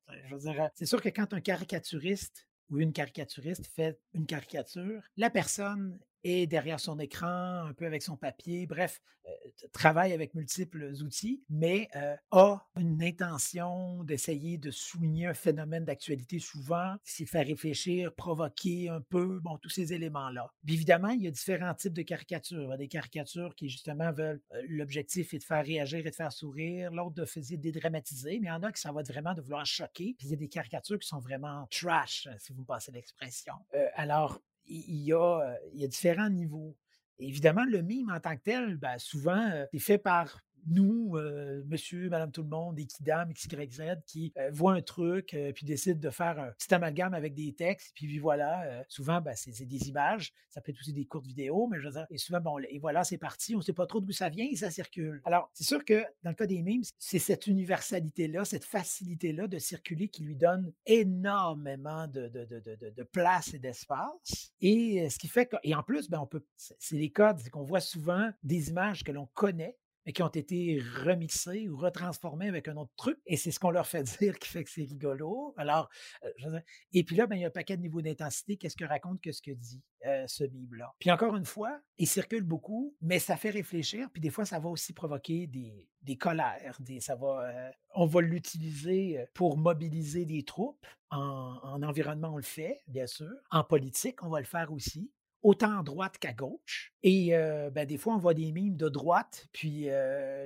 [0.74, 6.48] C'est sûr que quand un caricaturiste ou une caricaturiste fait une caricature, la personne est
[6.48, 9.32] derrière son écran, un peu avec son papier, bref, euh,
[9.72, 16.40] travaille avec multiples outils, mais euh, a une intention d'essayer de souligner un phénomène d'actualité
[16.40, 20.52] souvent, s'y faire réfléchir, provoquer un peu, bon, tous ces éléments-là.
[20.68, 22.72] Évidemment, il y a différents types de caricatures.
[22.72, 26.32] A des caricatures qui, justement, veulent, euh, l'objectif est de faire réagir et de faire
[26.32, 29.42] sourire, l'autre de faire dédramatiser, mais il y en a qui ça va vraiment de
[29.42, 30.16] vouloir choquer.
[30.18, 33.54] Puis il y a des caricatures qui sont vraiment trash, si vous me passez l'expression.
[33.96, 36.76] alors, il y, a, il y a différents niveaux.
[37.20, 42.10] Évidemment, le mime en tant que tel, ben, souvent, c'est fait par nous, euh, monsieur,
[42.10, 46.10] madame tout le monde, Equidam, XYZ, qui euh, voit un truc, euh, puis décide de
[46.10, 50.62] faire un petit amalgame avec des textes, puis voilà, souvent, ben, c'est des images, ça
[50.62, 53.04] peut être aussi des courtes vidéos, mais je veux dire, et souvent, bon, et voilà,
[53.04, 55.22] c'est parti, on ne sait pas trop d'où ça vient et ça circule.
[55.26, 59.58] Alors, c'est sûr que dans le cas des memes, c'est cette universalité-là, cette facilité-là de
[59.58, 64.54] circuler qui lui donne énormément de place et d'espace.
[64.62, 67.50] Et ce qui fait que, et en plus, ben, on peut, c'est les codes, c'est
[67.50, 72.48] qu'on voit souvent des images que l'on connaît, mais qui ont été remixés ou retransformés
[72.48, 73.20] avec un autre truc.
[73.26, 75.54] Et c'est ce qu'on leur fait dire qui fait que c'est rigolo.
[75.58, 75.90] Alors,
[76.24, 76.60] euh,
[76.92, 78.58] et puis là, ben, il y a un paquet de niveaux d'intensité.
[78.58, 80.94] Qu'est-ce que raconte que ce que dit euh, ce Bible-là?
[81.00, 84.10] Puis encore une fois, il circule beaucoup, mais ça fait réfléchir.
[84.12, 86.78] Puis des fois, ça va aussi provoquer des, des colères.
[86.80, 90.86] Des, ça va, euh, on va l'utiliser pour mobiliser des troupes.
[91.16, 93.30] En environnement, on le fait, bien sûr.
[93.52, 95.12] En politique, on va le faire aussi
[95.44, 96.94] autant à droite qu'à gauche.
[97.04, 97.32] Et
[97.74, 99.88] ben, des fois, on voit des mimes de droite, puis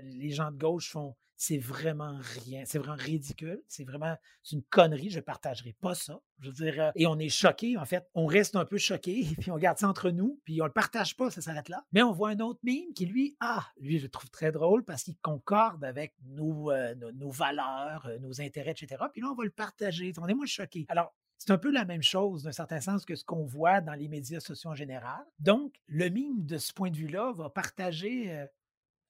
[0.04, 4.18] les gens de gauche font c'est vraiment rien, c'est vraiment ridicule, c'est vraiment
[4.52, 6.20] une connerie, je ne partagerai pas ça.
[6.40, 9.52] Je veux dire, et on est choqué, en fait, on reste un peu choqué, puis
[9.52, 11.86] on garde ça entre nous, puis on le partage pas, ça s'arrête là.
[11.94, 15.04] Mais on voit un autre mime qui, lui, ah, lui, je trouve très drôle parce
[15.04, 16.72] qu'il concorde avec nos,
[17.14, 19.04] nos, valeurs, nos intérêts, etc.
[19.14, 20.12] Puis là, on va le partager.
[20.18, 20.86] On est moins choqué.
[20.90, 23.94] Alors, c'est un peu la même chose, d'un certain sens, que ce qu'on voit dans
[23.94, 25.24] les médias sociaux en général.
[25.40, 28.46] Donc, le mime, de ce point de vue-là, va partager euh,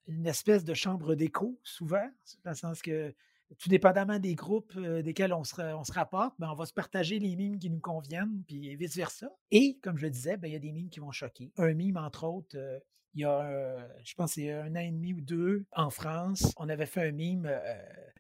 [0.07, 2.09] une espèce de chambre d'écho, souvent,
[2.43, 3.13] dans le sens que,
[3.59, 7.37] tout dépendamment des groupes euh, desquels on se, rapporte, ben, on va se partager les
[7.37, 9.29] mimes qui nous conviennent, puis vice-versa.
[9.51, 11.53] Et, comme je le disais, ben, il y a des mimes qui vont choquer.
[11.55, 12.77] Un mime, entre autres, euh,
[13.13, 16.69] il y a, je pense, c'est un an et demi ou deux en France, on
[16.69, 17.49] avait fait un mime.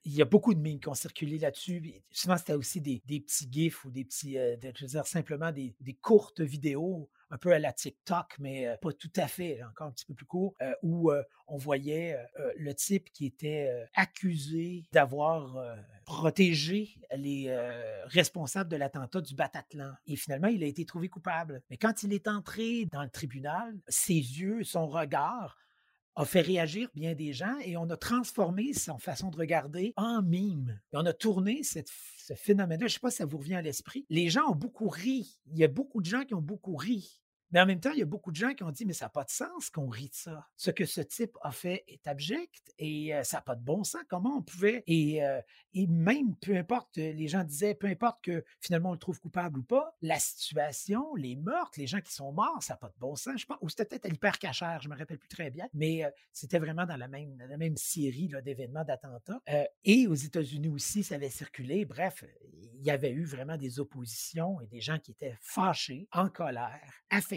[0.07, 2.01] Il y a beaucoup de mimes qui ont circulé là-dessus.
[2.11, 6.39] Souvent, c'était aussi des, petits gifs ou des petits, je veux dire, simplement des, courtes
[6.39, 10.13] vidéos un peu à la TikTok, mais pas tout à fait, encore un petit peu
[10.13, 11.11] plus court, où
[11.47, 12.17] on voyait
[12.57, 15.61] le type qui était accusé d'avoir
[16.05, 17.53] protégé les
[18.05, 19.91] responsables de l'attentat du Bataclan.
[20.05, 21.61] Et finalement, il a été trouvé coupable.
[21.69, 25.57] Mais quand il est entré dans le tribunal, ses yeux, son regard
[26.17, 30.23] a fait réagir bien des gens et on a transformé son façon de regarder en
[30.23, 30.79] mime.
[30.93, 32.87] On a tourné cette, ce phénomène-là.
[32.87, 34.05] Je ne sais pas si ça vous revient à l'esprit.
[34.09, 35.39] Les gens ont beaucoup ri.
[35.51, 37.21] Il y a beaucoup de gens qui ont beaucoup ri.
[37.51, 39.05] Mais en même temps, il y a beaucoup de gens qui ont dit, mais ça
[39.05, 40.47] n'a pas de sens qu'on rit de ça.
[40.57, 44.01] Ce que ce type a fait est abject et ça n'a pas de bon sens.
[44.09, 44.83] Comment on pouvait...
[44.87, 45.21] Et,
[45.73, 49.59] et, même, peu importe, les gens disaient, peu importe que finalement on le trouve coupable
[49.59, 52.99] ou pas, la situation, les meurtres, les gens qui sont morts, ça n'a pas de
[52.99, 53.39] bon sens.
[53.39, 56.03] Je pense, ou c'était peut-être à l'hypercachère, je ne me rappelle plus très bien, mais
[56.33, 59.41] c'était vraiment dans la même, la même série d'événements, d'attentats.
[59.83, 61.85] et aux États-Unis aussi, ça avait circulé.
[61.85, 62.23] Bref,
[62.73, 67.03] il y avait eu vraiment des oppositions et des gens qui étaient fâchés, en colère,
[67.09, 67.36] affectés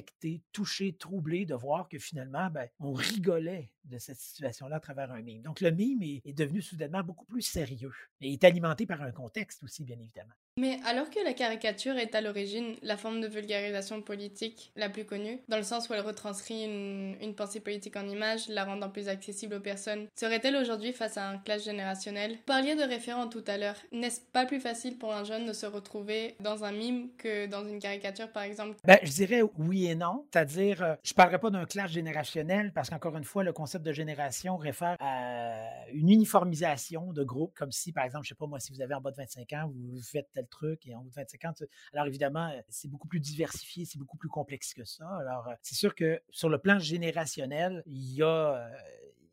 [0.52, 5.22] touché, troublé de voir que finalement, ben, on rigolait de cette situation-là à travers un
[5.22, 5.42] mime.
[5.42, 9.12] Donc, le mime est, est devenu soudainement beaucoup plus sérieux et est alimenté par un
[9.12, 10.34] contexte aussi, bien évidemment.
[10.60, 15.06] Mais alors que la caricature est à l'origine la forme de vulgarisation politique la plus
[15.06, 19.08] connue, dans le sens où elle retranscrit une, pensée politique en images, la rendant plus
[19.08, 22.32] accessible aux personnes, serait-elle aujourd'hui face à un clash générationnel?
[22.32, 23.76] Vous parliez de référents tout à l'heure.
[23.90, 27.66] N'est-ce pas plus facile pour un jeune de se retrouver dans un mime que dans
[27.66, 28.76] une caricature, par exemple?
[28.84, 30.26] Ben, Je dirais oui et non.
[30.30, 33.86] C'est-à-dire, euh, je ne parlerai pas d'un clash générationnel parce qu'encore une fois, le concept
[33.86, 38.38] de génération réfère à une uniformisation de groupe, comme si, par exemple, je ne sais
[38.38, 40.90] pas moi, si vous avez en bas de 25 ans, vous faites tel truc et
[40.90, 41.54] de 25 ans.
[41.92, 45.08] Alors évidemment, euh, c'est beaucoup plus diversifié, c'est beaucoup plus complexe que ça.
[45.20, 48.68] Alors euh, c'est sûr que sur le plan générationnel, il y a euh,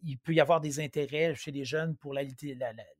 [0.04, 2.22] il peut y avoir des intérêts chez les jeunes pour la,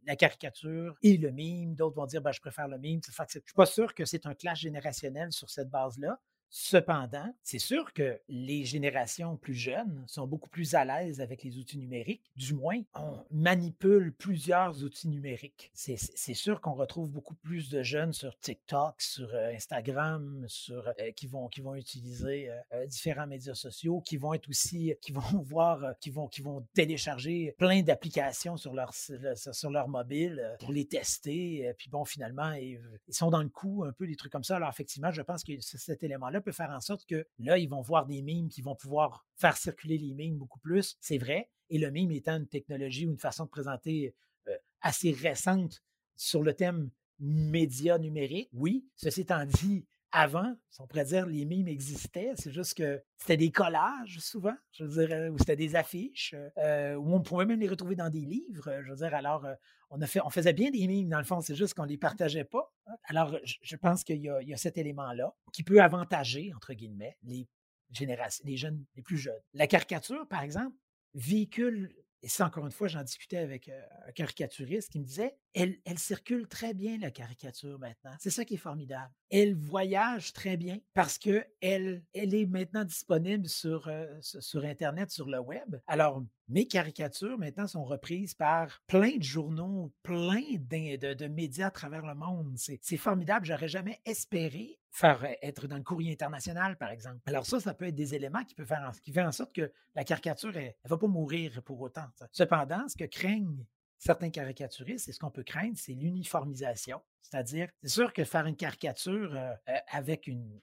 [0.06, 1.76] la, caricature et le mime.
[1.76, 3.00] D'autres vont dire ben, je préfère le mime.
[3.06, 6.20] Je ne suis pas sûr que c'est un clash générationnel sur cette base-là.
[6.50, 11.58] Cependant, c'est sûr que les générations plus jeunes sont beaucoup plus à l'aise avec les
[11.58, 12.32] outils numériques.
[12.36, 15.72] Du moins, on manipule plusieurs outils numériques.
[15.74, 21.12] C'est sûr qu'on retrouve beaucoup plus de jeunes sur TikTok, sur euh, Instagram, sur euh,
[21.12, 25.22] qui vont qui vont utiliser euh, différents médias sociaux, qui vont être aussi qui vont
[25.44, 30.86] voir qui vont qui vont télécharger plein d'applications sur leur sur leur mobile pour les
[30.86, 31.74] tester.
[31.78, 34.56] Puis bon, finalement, ils, ils sont dans le coup un peu des trucs comme ça.
[34.56, 37.82] Alors effectivement, je pense que cet élément-là peut faire en sorte que là, ils vont
[37.82, 40.98] voir des mimes qui vont pouvoir faire circuler les mimes beaucoup plus.
[41.00, 41.50] C'est vrai.
[41.70, 44.16] Et le mime étant une technologie ou une façon de présenter
[44.48, 45.84] euh, assez récente
[46.16, 48.86] sur le thème média numérique, oui.
[48.96, 52.34] Ceci étant dit, avant, on pourrait dire, les mimes existaient.
[52.36, 56.36] C'est juste que c'était des collages, souvent, je veux dire, euh, ou c'était des affiches,
[56.58, 58.82] euh, où on pouvait même les retrouver dans des livres.
[58.84, 59.46] Je veux dire, alors,
[59.90, 61.90] on, a fait, on faisait bien des mimes, dans le fond, c'est juste qu'on ne
[61.90, 62.67] les partageait pas.
[63.08, 67.48] Alors, je, pense qu'il y, y, a cet élément-là qui peut avantager, entre guillemets, les
[67.92, 69.42] générations, les jeunes, les plus jeunes.
[69.54, 70.76] La caricature, par exemple,
[71.14, 75.78] véhicule et ça, encore une fois, j'en discutais avec un caricaturiste qui me disait elle,
[75.86, 78.12] elle circule très bien, la caricature, maintenant.
[78.20, 79.12] C'est ça qui est formidable.
[79.30, 83.90] Elle voyage très bien parce qu'elle elle est maintenant disponible sur,
[84.22, 85.80] sur Internet, sur le web.
[85.88, 91.72] Alors, mes caricatures, maintenant, sont reprises par plein de journaux, plein de, de médias à
[91.72, 92.56] travers le monde.
[92.58, 93.46] C'est formidable.
[93.46, 97.20] J'aurais jamais espéré faire euh, être dans le courrier international, par exemple.
[97.26, 99.54] Alors ça, ça peut être des éléments qui peuvent faire en, qui fait en sorte
[99.54, 102.06] que la caricature, elle ne va pas mourir pour autant.
[102.32, 103.66] Cependant, ce que craignent
[104.00, 107.02] certains caricaturistes, et ce qu'on peut craindre, c'est l'uniformisation.
[107.22, 110.60] C'est-à-dire, c'est sûr que faire une caricature euh, euh, avec une,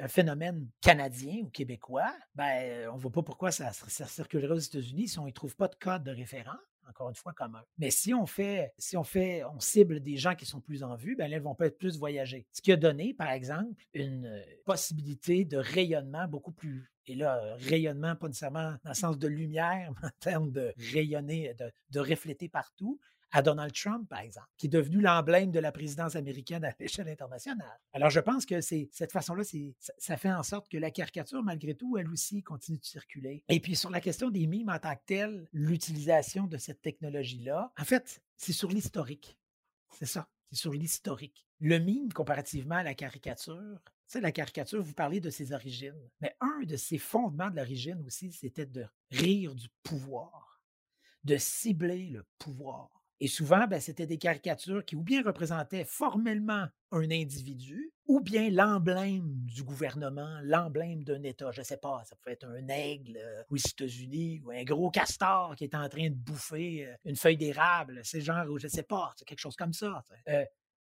[0.00, 4.58] un phénomène canadien ou québécois, ben, on ne voit pas pourquoi ça, ça circulerait aux
[4.58, 7.62] États-Unis si on n'y trouve pas de code de référent encore une fois, commun.
[7.78, 10.96] Mais si on fait, si on fait, on cible des gens qui sont plus en
[10.96, 12.46] vue, ben là, ils vont peut-être plus voyager.
[12.52, 17.54] Ce qui a donné, par exemple, une euh, possibilité de rayonnement beaucoup plus et là,
[17.58, 22.00] rayonnement, pas nécessairement dans le sens de lumière, mais en termes de rayonner, de, de
[22.00, 22.98] refléter partout,
[23.36, 27.06] à Donald Trump, par exemple, qui est devenu l'emblème de la présidence américaine à l'échelle
[27.06, 27.78] internationale.
[27.92, 29.42] Alors, je pense que c'est cette façon-là,
[29.98, 33.44] ça fait en sorte que la caricature, malgré tout, elle aussi continue de circuler.
[33.50, 37.74] Et puis, sur la question des mimes en tant que telle, l'utilisation de cette technologie-là,
[37.78, 39.36] en fait, c'est sur l'historique.
[39.90, 41.46] C'est ça, c'est sur l'historique.
[41.60, 46.08] Le mime, comparativement à la caricature, tu sais, la caricature, vous parlez de ses origines,
[46.22, 50.62] mais un de ses fondements de l'origine aussi, c'était de rire du pouvoir,
[51.24, 52.96] de cibler le pouvoir.
[53.18, 58.50] Et souvent, ben, c'était des caricatures qui ou bien représentaient formellement un individu, ou bien
[58.50, 61.50] l'emblème du gouvernement, l'emblème d'un État.
[61.50, 64.90] Je ne sais pas, ça pouvait être un aigle euh, aux États-Unis, ou un gros
[64.90, 68.00] castor qui est en train de bouffer euh, une feuille d'érable.
[68.04, 70.04] C'est genre, je ne sais pas, c'est quelque chose comme ça.
[70.28, 70.44] Euh,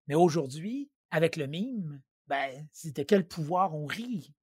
[0.08, 4.34] mais aujourd'hui, avec le mime, ben, c'est quel pouvoir on rit.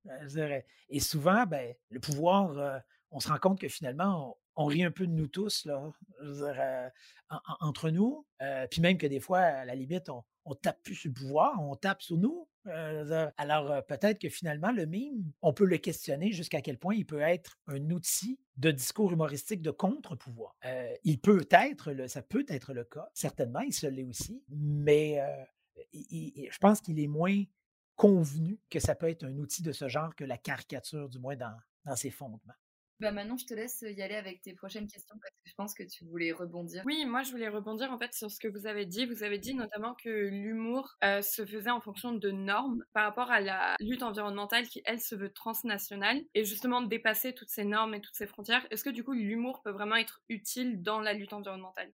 [0.90, 5.06] Et souvent, ben, le pouvoir, on se rend compte que finalement, on, rit un peu
[5.06, 5.90] de nous tous, là,
[7.60, 8.26] entre nous.
[8.70, 10.24] puis même que des fois, à la limite, on,
[10.62, 12.48] tape plus sur le pouvoir, on tape sur nous.
[12.68, 16.94] Euh, alors, euh, peut-être que finalement, le mime, on peut le questionner jusqu'à quel point
[16.94, 20.56] il peut être un outil de discours humoristique de contre-pouvoir.
[20.64, 25.20] Euh, il peut être, ça peut être le cas, certainement, il se l'est aussi, mais
[25.92, 27.44] je pense qu'il est moins
[27.96, 31.36] convenu que ça peut être un outil de ce genre que la caricature, du moins
[31.36, 32.54] dans ses fondements.
[33.00, 35.74] Bah maintenant, je te laisse y aller avec tes prochaines questions parce que je pense
[35.74, 36.82] que tu voulais rebondir.
[36.84, 39.06] Oui, moi je voulais rebondir en fait sur ce que vous avez dit.
[39.06, 43.30] Vous avez dit notamment que l'humour euh, se faisait en fonction de normes par rapport
[43.30, 47.94] à la lutte environnementale qui, elle, se veut transnationale et justement dépasser toutes ces normes
[47.94, 48.66] et toutes ces frontières.
[48.70, 51.92] Est-ce que du coup l'humour peut vraiment être utile dans la lutte environnementale?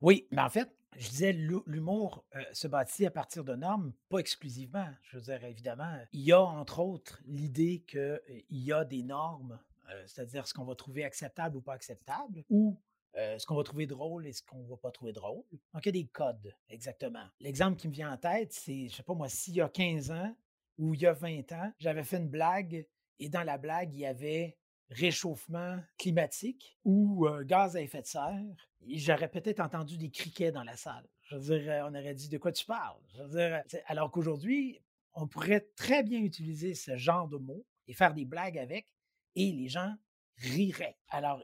[0.00, 4.18] Oui, mais en fait, je disais, l'humour euh, se bâtit à partir de normes, pas
[4.18, 4.88] exclusivement.
[5.02, 8.18] Je veux dire, évidemment, il y a entre autres l'idée qu'il euh,
[8.50, 9.73] y a des normes euh,
[10.06, 12.78] c'est-à-dire ce qu'on va trouver acceptable ou pas acceptable, ou
[13.16, 15.44] euh, ce qu'on va trouver drôle et ce qu'on va pas trouver drôle.
[15.72, 17.24] Donc, il y a des codes, exactement.
[17.38, 20.10] L'exemple qui me vient en tête, c'est, je sais pas moi, s'il y a 15
[20.10, 20.36] ans
[20.78, 22.86] ou il y a 20 ans, j'avais fait une blague
[23.20, 24.56] et dans la blague, il y avait
[24.90, 28.42] réchauffement climatique ou euh, gaz à effet de serre,
[28.86, 31.06] j'aurais peut-être entendu des criquets dans la salle.
[31.22, 33.00] Je veux dire, on aurait dit de quoi tu parles?
[33.86, 34.82] Alors qu'aujourd'hui,
[35.14, 38.93] on pourrait très bien utiliser ce genre de mots et faire des blagues avec
[39.36, 39.94] et les gens
[40.36, 40.98] riraient.
[41.08, 41.42] Alors,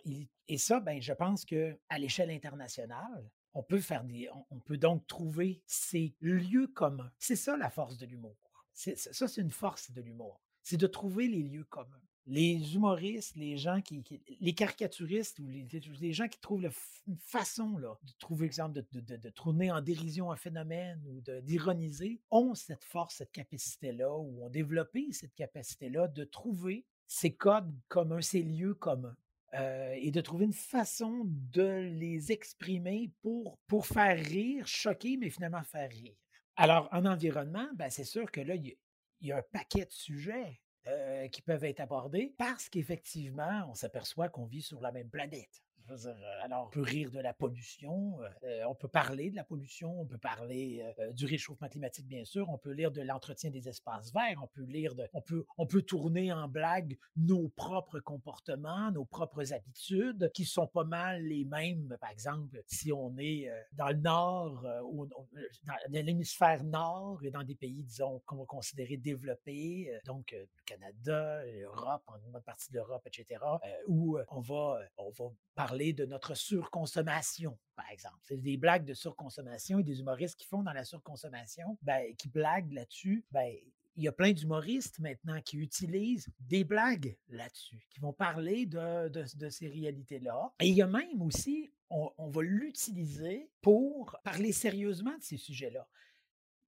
[0.48, 4.78] et ça, ben, je pense que à l'échelle internationale, on peut faire des, on, peut
[4.78, 7.10] donc trouver ces lieux communs.
[7.18, 8.36] C'est ça la force de l'humour.
[8.72, 10.40] Ça, c'est une force de l'humour.
[10.62, 12.00] C'est de trouver les lieux communs.
[12.26, 14.04] Les humoristes, les gens qui,
[14.40, 15.66] les caricaturistes ou les,
[16.00, 16.68] les, gens qui trouvent
[17.08, 21.20] une façon là, de trouver, exemple, de, de, de, tourner en dérision un phénomène ou
[21.42, 27.74] d'ironiser, ont cette force, cette capacité-là, ou ont développé cette capacité-là de trouver ces codes
[27.88, 29.16] communs, ces lieux communs.
[29.54, 35.28] Euh, et de trouver une façon de les exprimer pour, pour faire rire, choquer, mais
[35.28, 36.14] finalement faire rire.
[36.54, 38.76] Alors, en environnement, ben, c'est sûr que là, il
[39.22, 44.28] y, a un paquet de sujets euh, qui peuvent être abordés parce qu'effectivement, on s'aperçoit
[44.28, 45.64] qu'on vit sur la même planète.
[45.90, 50.00] Euh, alors, on peut rire de la pollution, euh, on peut parler de la pollution,
[50.00, 53.68] on peut parler euh, du réchauffement climatique, bien sûr, on peut lire de l'entretien des
[53.68, 58.00] espaces verts, on peut lire de, on peut, on peut tourner en blague nos propres
[58.00, 63.50] comportements, nos propres habitudes, qui sont pas mal les mêmes, par exemple, si on est
[63.72, 69.90] dans le nord, dans l'hémisphère nord et dans des pays, disons, qu'on va considérer développés,
[70.06, 73.40] donc Canada, l'Europe, une bonne partie de l'Europe, etc.,
[73.86, 78.18] où on va, on va parler de notre surconsommation, par exemple.
[78.22, 82.28] C'est des blagues de surconsommation et des humoristes qui font dans la surconsommation, ben, qui
[82.28, 83.24] blaguent là-dessus.
[83.30, 83.52] Ben,
[83.96, 89.08] il y a plein d'humoristes maintenant qui utilisent des blagues là-dessus, qui vont parler de,
[89.08, 90.52] de, ces réalités-là.
[90.60, 95.36] Et il y a même aussi, on, on va l'utiliser pour parler sérieusement de ces
[95.36, 95.86] sujets-là.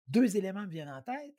[0.09, 1.37] Deux éléments me viennent en tête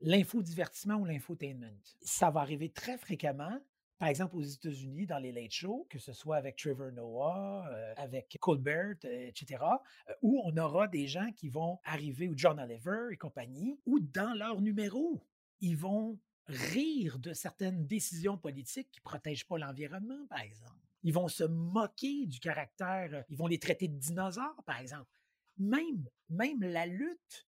[0.00, 1.70] l'infodivertissement ou l'infotainment.
[2.00, 3.58] Ça va arriver très fréquemment
[4.00, 7.92] par exemple, aux États-Unis, dans les late shows, que ce soit avec Trevor Noah, euh,
[7.98, 9.62] avec Colbert, euh, etc.,
[10.08, 14.00] euh, où on aura des gens qui vont arriver, ou John Oliver et compagnie, où
[14.00, 15.22] dans leur numéro,
[15.60, 20.80] ils vont rire de certaines décisions politiques qui ne protègent pas l'environnement, par exemple.
[21.02, 25.10] Ils vont se moquer du caractère, ils vont les traiter de dinosaures, par exemple.
[25.58, 27.49] Même, même la lutte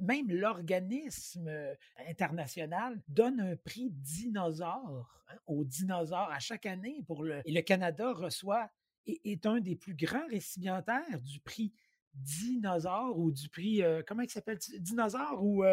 [0.00, 1.74] même l'organisme euh,
[2.08, 5.64] international donne un prix dinosaure hein, aux
[6.12, 8.70] à chaque année pour le et le Canada reçoit
[9.06, 11.72] est, un des plus grands récipiendaires du prix
[12.14, 15.64] dinosaure ou du prix euh, comment il s'appelle dinosaure où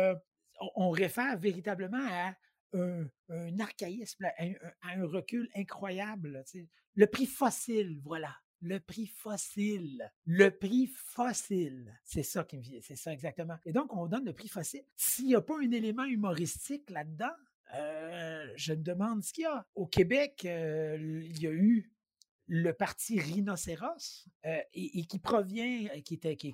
[0.75, 2.33] on, réfère véritablement à
[2.73, 6.43] un, archaïsme, à un, recul incroyable.
[6.95, 10.11] Le prix fossile, voilà le prix fossile.
[10.25, 11.97] Le prix fossile.
[12.03, 12.79] C'est ça qui me vient.
[12.81, 13.57] C'est ça exactement.
[13.65, 14.83] Et donc, on donne le prix fossile.
[14.95, 17.33] S'il n'y a pas un élément humoristique là-dedans,
[17.75, 19.65] euh, je me demande ce qu'il y a.
[19.75, 21.91] Au Québec, euh, il y a eu
[22.47, 26.53] le parti Rhinocéros, euh, et, qui provient, euh, qui était, qui,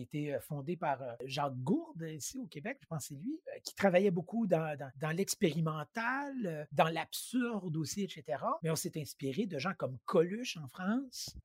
[0.00, 4.10] était euh, fondé par Jacques Gourde ici au Québec, je pense c'est lui, qui travaillait
[4.10, 4.76] beaucoup dans,
[5.14, 8.42] l'expérimental, dans l'absurde aussi, etc.
[8.62, 11.36] Mais on s'est inspiré de gens comme Coluche en France,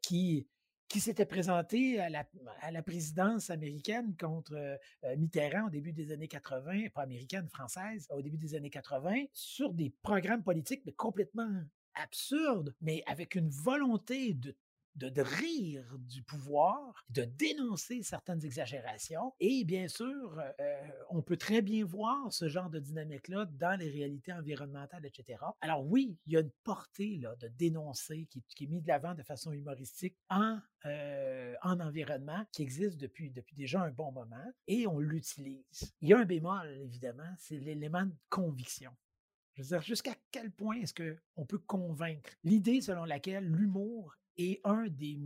[0.00, 0.46] qui
[0.94, 4.78] s'était présenté à la, présidence américaine contre
[5.18, 9.74] Mitterrand au début des années 80, pas américaine, française, au début des années 80, sur
[9.74, 11.50] des programmes politiques mais complètement
[11.96, 14.54] absurde, mais avec une volonté de,
[14.96, 19.34] de, rire du pouvoir, de dénoncer certaines exagérations.
[19.40, 23.90] Et bien sûr, euh, on peut très bien voir ce genre de dynamique-là dans les
[23.90, 25.38] réalités environnementales, etc.
[25.60, 28.88] Alors oui, il y a une portée là, de dénoncer qui, qui est mise de
[28.88, 34.12] l'avant de façon humoristique en, euh, en environnement qui existe depuis, depuis déjà un bon
[34.12, 35.92] moment et on l'utilise.
[36.00, 38.92] Il y a un bémol, évidemment, c'est l'élément de conviction.
[39.56, 42.30] Je veux dire, jusqu'à quel point est-ce qu'on peut convaincre?
[42.44, 45.18] L'idée selon laquelle l'humour est un des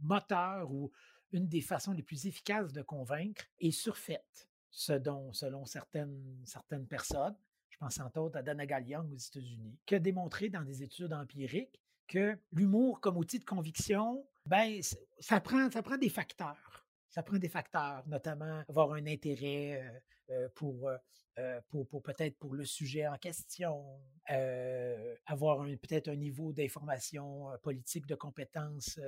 [0.00, 0.92] moteurs ou
[1.32, 6.86] une des façons les plus efficaces de convaincre est surfaite, ce dont, selon certaines, certaines
[6.86, 7.34] personnes,
[7.70, 11.12] je pense entre autres à Dana Young aux États-Unis, qui a démontré dans des études
[11.12, 14.80] empiriques que l'humour comme outil de conviction, ben,
[15.18, 16.86] ça prend, ça prend des facteurs.
[17.08, 19.98] Ça prend des facteurs, notamment avoir un intérêt euh,
[20.54, 20.90] pour
[21.40, 23.84] euh, pour, pour peut-être pour le sujet en question,
[24.30, 29.00] euh, avoir peut-être un niveau d'information euh, politique, de compétences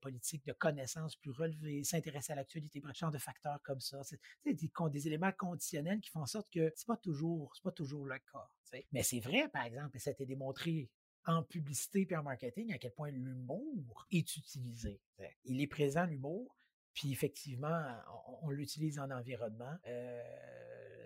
[0.00, 4.00] politique, de connaissances plus relevé, s'intéresser à l'actualité, un genre de facteurs comme ça.
[4.04, 7.72] C'est des, des, éléments conditionnels qui font en sorte que c'est pas toujours, c'est pas
[7.72, 8.48] toujours le cas.
[8.92, 10.88] Mais c'est vrai, par exemple, et ça a été démontré
[11.24, 15.00] en publicité et en marketing à quel point l'humour est utilisé.
[15.44, 16.56] Il est présent, l'humour,
[16.96, 17.94] puis effectivement,
[18.40, 20.22] on, l'utilise en environnement, euh,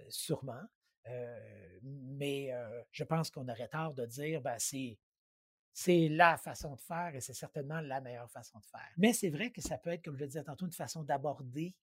[0.09, 0.63] sûrement.
[1.09, 4.99] Euh, mais euh, je pense qu'on aurait tort de dire, ben, c'est
[6.09, 8.89] la façon de faire et c'est certainement la meilleure façon de faire.
[8.99, 11.75] Mais c'est vrai que ça peut être, comme je le disais tantôt, une façon d'aborder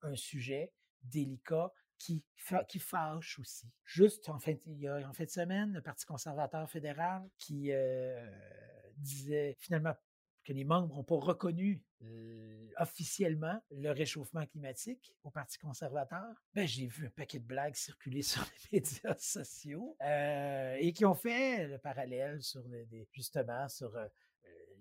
[0.00, 0.72] un sujet
[1.02, 2.24] délicat qui,
[2.68, 3.70] qui fâche aussi.
[3.84, 7.70] Juste en fin, il y a en fin de semaine, le Parti conservateur fédéral qui
[8.96, 9.94] disait finalement
[10.44, 11.82] que les membres n'ont pas reconnu
[12.78, 18.22] officiellement le réchauffement climatique au Parti conservateur, ben, j'ai vu un paquet de blagues circuler
[18.22, 22.62] sur les médias sociaux et qui ont fait le parallèle sur
[23.12, 23.96] justement sur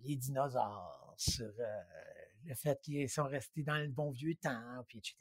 [0.03, 1.53] les dinosaures, sur
[2.45, 5.15] le fait qu'ils sont restés dans le bon vieux temps, puis etc.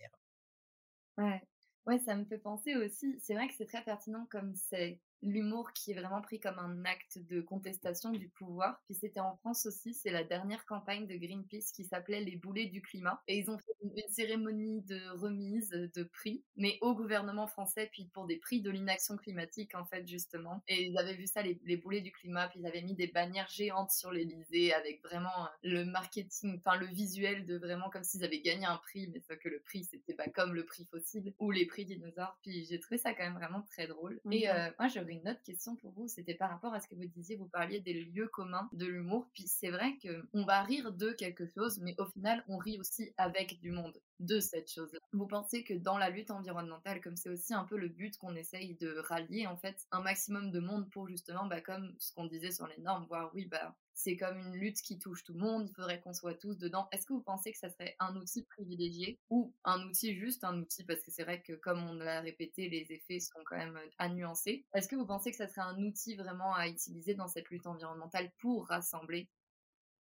[1.18, 1.42] Ouais.
[1.86, 5.72] Ouais, ça me fait penser aussi, c'est vrai que c'est très pertinent comme c'est l'humour
[5.72, 8.80] qui est vraiment pris comme un acte de contestation du pouvoir.
[8.86, 12.66] Puis c'était en France aussi, c'est la dernière campagne de Greenpeace qui s'appelait Les boulets
[12.66, 13.22] du climat.
[13.28, 18.10] Et ils ont fait une, cérémonie de remise de prix, mais au gouvernement français, puis
[18.12, 20.62] pour des prix de l'inaction climatique, en fait, justement.
[20.68, 23.48] Et ils avaient vu ça, les, boulets du climat, puis ils avaient mis des bannières
[23.48, 28.24] géantes sur l'Elysée avec vraiment euh, le marketing, enfin le visuel de vraiment comme s'ils
[28.24, 31.32] avaient gagné un prix, mais sauf que le prix, c'était pas comme le prix fossile
[31.38, 32.38] ou les prix dinosaures.
[32.42, 34.20] Puis j'ai trouvé ça quand même vraiment très drôle.
[34.30, 37.06] Et euh, moi, une autre question pour vous, c'était par rapport à ce que vous
[37.06, 40.92] disiez, vous parliez des lieux communs de l'humour, puis c'est vrai que on va rire
[40.92, 44.98] de quelque chose, mais au final, on rit aussi avec du monde de cette chose-là.
[45.12, 48.36] Vous pensez que dans la lutte environnementale, comme c'est aussi un peu le but qu'on
[48.36, 52.26] essaye de rallier en fait un maximum de monde pour justement, bah, comme ce qu'on
[52.26, 55.40] disait sur les normes, voir oui, bah c'est comme une lutte qui touche tout le
[55.40, 56.88] monde, il faudrait qu'on soit tous dedans.
[56.90, 60.58] Est-ce que vous pensez que ça serait un outil privilégié ou un outil juste un
[60.58, 60.84] outil?
[60.84, 64.08] Parce que c'est vrai que comme on l'a répété, les effets sont quand même à
[64.08, 64.64] nuancer.
[64.74, 67.66] Est-ce que vous pensez que ça serait un outil vraiment à utiliser dans cette lutte
[67.66, 69.28] environnementale pour rassembler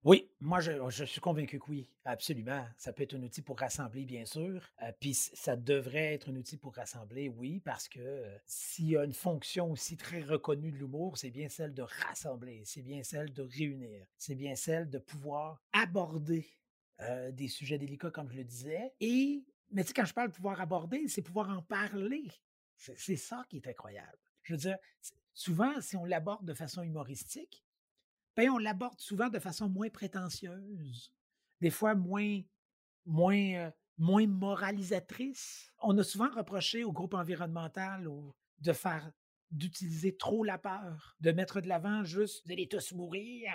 [0.04, 2.66] oui, moi, je, suis convaincu que oui, absolument.
[2.76, 4.62] Ça peut être un outil pour rassembler, bien sûr.
[4.82, 8.96] Euh, puis ça devrait être un outil pour rassembler, oui, parce que euh, s'il y
[8.98, 13.02] a une fonction aussi très reconnue de l'humour, c'est bien celle de rassembler, c'est bien
[13.02, 16.46] celle de réunir, c'est bien celle de pouvoir aborder
[17.00, 18.92] euh, des sujets délicats, comme je le disais.
[19.00, 22.28] Et, mais tu sais, quand je parle de pouvoir aborder, c'est pouvoir en parler.
[22.76, 24.18] C'est ça qui est incroyable.
[24.42, 24.76] Je veux dire,
[25.32, 27.63] souvent, si on l'aborde de façon humoristique,
[28.38, 31.12] on l'aborde souvent de façon moins prétentieuse,
[31.60, 32.40] des fois moins,
[33.06, 35.72] moins, euh, moins moralisatrice.
[35.82, 38.08] On a souvent reproché au groupe environnemental
[38.58, 39.10] de faire
[39.50, 43.52] d'utiliser trop la peur, de mettre de l'avant juste vous allez tous mourir.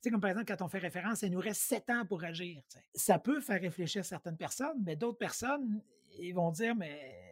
[0.00, 2.62] C'est comme par exemple quand on fait référence, il nous reste sept ans pour agir.
[2.94, 5.82] Ça peut faire réfléchir certaines personnes, mais d'autres personnes,
[6.18, 7.29] ils vont dire mais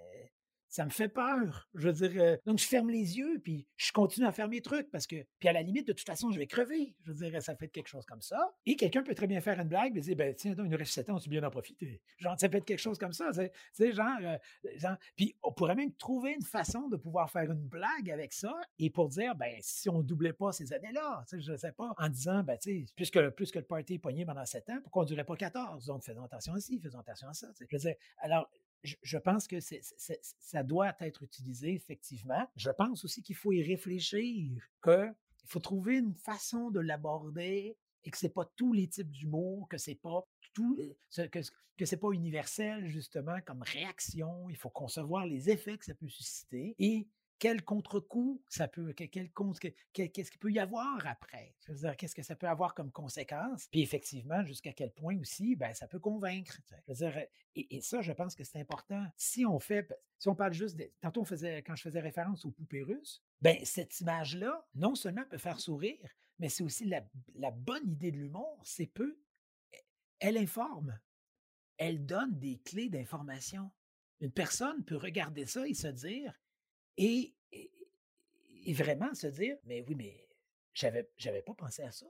[0.69, 1.69] ça me fait peur.
[1.75, 4.61] Je veux dire, euh, donc je ferme les yeux, puis je continue à faire mes
[4.61, 6.95] trucs parce que, puis à la limite, de toute façon, je vais crever.
[7.05, 8.55] Je veux dire, ça fait quelque chose comme ça.
[8.66, 10.79] Et quelqu'un peut très bien faire une blague et dire, ben tiens, donc, il nous
[10.79, 12.01] reste 7 ans, tu bien en profiter.
[12.19, 13.31] Genre, ça fait quelque chose comme ça.
[13.33, 14.37] Tu sais, genre, euh,
[14.77, 18.55] genre, puis on pourrait même trouver une façon de pouvoir faire une blague avec ça
[18.79, 21.93] et pour dire, ben si on doublait pas ces années-là, tu sais, je sais pas,
[21.97, 25.07] en disant, ben tu sais, plus le party est pogné pendant 7 ans, pourquoi on
[25.07, 25.87] durait pas 14?
[25.87, 27.49] Donc faisons attention à ci, faisons attention à ça.
[27.59, 28.51] Je veux dire, alors,
[28.83, 32.49] je, pense que ça doit être utilisé, effectivement.
[32.57, 35.14] Je pense aussi qu'il faut y réfléchir, qu'il
[35.47, 39.79] faut trouver une façon de l'aborder et que c'est pas tous les types d'humour, que
[39.79, 44.49] c'est pas tout, euh, que, c'est pas universel, justement, comme réaction.
[44.49, 47.07] Il faut concevoir les effets que ça peut susciter et
[47.39, 49.30] quel contre-coup ça peut, quel,
[49.93, 51.55] qu'est-ce qu'il peut y avoir après?
[51.97, 53.68] Qu'est-ce que ça peut avoir comme conséquence?
[53.70, 56.61] Puis effectivement, jusqu'à quel point aussi, ben, ça peut convaincre.
[56.86, 59.07] Je veux dire, et, ça, je pense que c'est important.
[59.16, 62.45] Si on fait, si on parle juste, de, tantôt on faisait, quand je faisais référence
[62.45, 67.05] aux poupées russes, ben, cette image-là, non seulement peut faire sourire, mais c'est aussi la,
[67.34, 69.18] la bonne idée de l'humour, c'est peu,
[70.20, 70.99] elle informe,
[71.76, 73.70] elle donne des clés d'information.
[74.20, 76.34] Une personne peut regarder ça et se dire,
[76.99, 77.35] et,
[78.75, 80.29] vraiment se dire, mais oui, mais
[80.75, 82.07] j'avais, j'avais pas pensé à ça.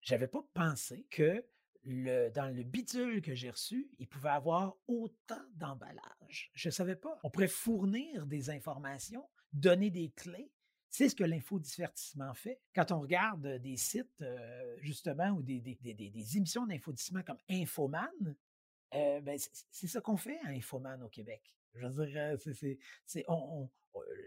[0.00, 1.44] J'avais pas pensé que
[1.84, 6.50] le, dans le bidule que j'ai reçu, il pouvait avoir autant d'emballage.
[6.54, 7.18] Je ne savais pas.
[7.22, 10.50] On pourrait fournir des informations, donner des clés.
[10.90, 12.60] C'est ce que l'infodivertissement fait.
[12.74, 17.38] Quand on regarde des sites, euh, justement, ou des, des, des, des émissions d'infodivertissement comme
[17.48, 18.36] Infoman,
[18.94, 19.38] euh, ben,
[19.70, 21.55] c'est ça qu'on fait à Infoman au Québec.
[21.76, 22.36] Je veux dire,
[23.06, 23.70] c'est, on,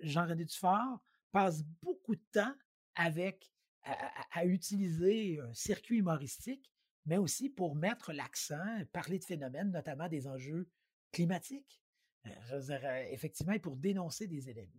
[0.01, 2.53] Jean-René Dufort passe beaucoup de temps
[2.95, 6.71] à, utiliser un circuit humoristique,
[7.05, 10.69] mais aussi pour mettre l'accent, parler de phénomènes, notamment des enjeux
[11.11, 11.81] climatiques.
[12.25, 14.73] Euh, je veux dire, effectivement, pour dénoncer des événements.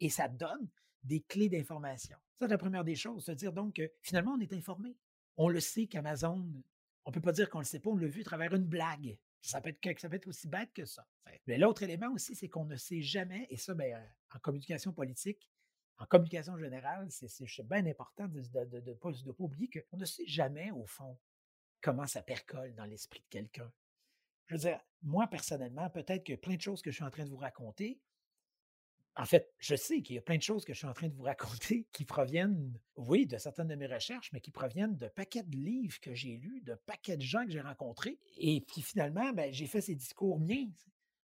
[0.00, 0.68] et ça donne
[1.02, 2.18] des clés d'information.
[2.38, 3.24] Ça, c'est la première des choses.
[3.24, 4.96] Se dire donc que finalement, on est informé.
[5.38, 6.62] On le sait qu'Amazon
[7.04, 8.54] on ne peut pas dire qu'on ne le sait pas, on l'a vu à travers
[8.54, 9.18] une blague.
[9.42, 11.06] Ça peut, être, ça peut être aussi bête que ça.
[11.46, 13.98] Mais l'autre élément aussi, c'est qu'on ne sait jamais, et ça, ben,
[14.34, 15.50] en communication politique,
[15.98, 20.70] en communication générale, c'est bien important de ne pas, pas, oublier qu'on ne sait jamais,
[20.70, 21.18] au fond,
[21.80, 23.70] comment ça percole dans l'esprit de quelqu'un.
[24.46, 27.24] Je veux dire, moi, personnellement, peut-être que plein de choses que je suis en train
[27.24, 28.00] de vous raconter,
[29.16, 31.08] en fait, je sais qu'il y a plein de choses que je suis en train
[31.08, 35.08] de vous raconter qui proviennent, oui, de certaines de mes recherches, mais qui proviennent de
[35.08, 38.18] paquets de livres que j'ai lus, de paquets de gens que j'ai rencontrés.
[38.38, 40.70] Et puis finalement, ben, j'ai fait ces discours miens.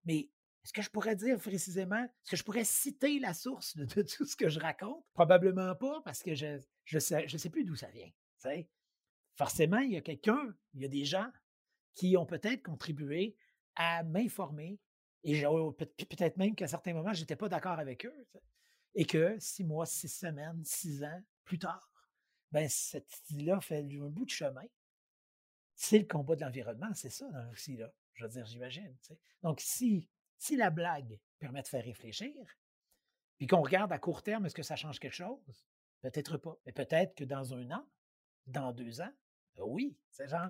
[0.04, 0.30] Mais
[0.64, 4.24] est-ce que je pourrais dire précisément, est-ce que je pourrais citer la source de, tout
[4.26, 5.04] ce que je raconte?
[5.14, 8.10] Probablement pas, parce que je ne je sais, sais plus d'où ça vient.
[9.36, 11.30] Forcément, il y a quelqu'un, il y a des gens
[11.94, 13.36] qui ont peut-être contribué
[13.76, 14.80] à m'informer,
[15.28, 15.42] et
[15.76, 18.26] peut-être même qu'à certains moments, je n'étais pas d'accord avec eux.
[18.94, 21.90] Et que six mois, six semaines, six ans plus tard,
[22.52, 24.64] ben, cette idée-là fait un bout de chemin.
[25.74, 27.92] C'est le combat de l'environnement, c'est ça aussi, là.
[28.14, 28.96] Je veux dire, j'imagine.
[29.42, 30.08] Donc, si,
[30.38, 32.32] si la blague permet de faire réfléchir,
[33.36, 35.66] puis qu'on regarde à court terme, est-ce que ça change quelque chose?
[36.00, 36.56] Peut-être pas.
[36.64, 37.86] Mais peut-être que dans un an,
[38.46, 39.12] dans deux ans,
[39.58, 39.98] oui.
[40.10, 40.48] C'est genre,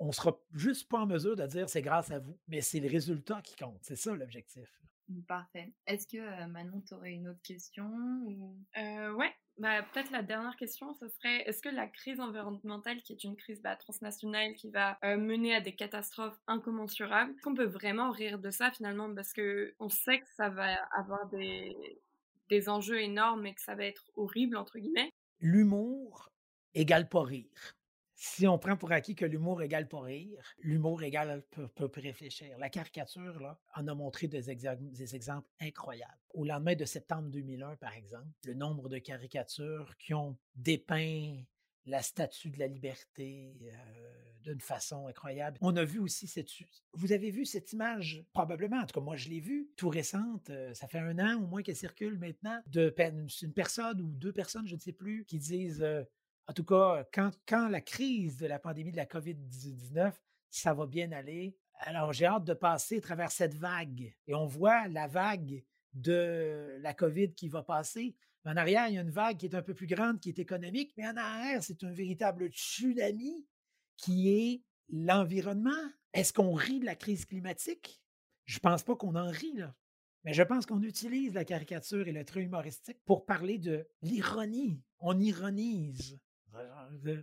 [0.00, 2.88] on sera juste pas en mesure de dire c'est grâce à vous, mais c'est le
[2.88, 3.78] résultat qui compte.
[3.82, 4.68] C'est ça l'objectif.
[5.08, 5.72] Mmh, parfait.
[5.86, 7.86] Est-ce que euh, Manon, tu aurais une autre question
[8.26, 8.56] ou...
[8.78, 13.12] Euh, Ouais, bah, peut-être la dernière question, ce serait est-ce que la crise environnementale, qui
[13.12, 17.66] est une crise bah, transnationale qui va euh, mener à des catastrophes incommensurables, qu'on peut
[17.66, 19.14] vraiment rire de ça finalement?
[19.14, 22.00] Parce que on sait que ça va avoir des,
[22.48, 25.12] des enjeux énormes et que ça va être horrible entre guillemets.
[25.40, 26.30] L'humour
[26.74, 27.76] égale pas rire
[28.22, 32.54] si on prend pour acquis que l'humour égale pas rire, l'humour égale peut, réfléchir.
[32.58, 36.20] La caricature là, en a montré des, des, exemples incroyables.
[36.34, 41.42] Au lendemain de septembre 2001, par exemple, le nombre de caricatures qui ont dépeint
[41.86, 43.72] la statue de la liberté euh,
[44.42, 45.56] d'une façon incroyable.
[45.62, 46.50] On a vu aussi cette...
[46.92, 50.50] Vous avez vu cette image, probablement, en tout cas moi je l'ai vue, tout récente,
[50.50, 52.94] euh, ça fait un an au moins qu'elle circule maintenant, de
[53.42, 56.04] une personne ou deux personnes, je ne sais plus, qui disent euh,
[56.50, 60.12] en tout cas, quand, la crise de la pandémie de la COVID-19,
[60.50, 61.56] ça va bien aller.
[61.74, 64.12] Alors, j'ai hâte de passer à travers cette vague.
[64.26, 68.16] Et on voit la vague de la COVID qui va passer.
[68.44, 70.40] En arrière, il y a une vague qui est un peu plus grande, qui est
[70.40, 73.46] économique, mais en arrière, c'est un véritable tsunami
[73.96, 75.70] qui est l'environnement.
[76.14, 78.02] Est-ce qu'on rit de la crise climatique?
[78.46, 79.72] Je ne pense pas qu'on en rit, là.
[80.24, 84.82] Mais je pense qu'on utilise la caricature et le trait humoristique pour parler de l'ironie.
[84.98, 86.18] On ironise.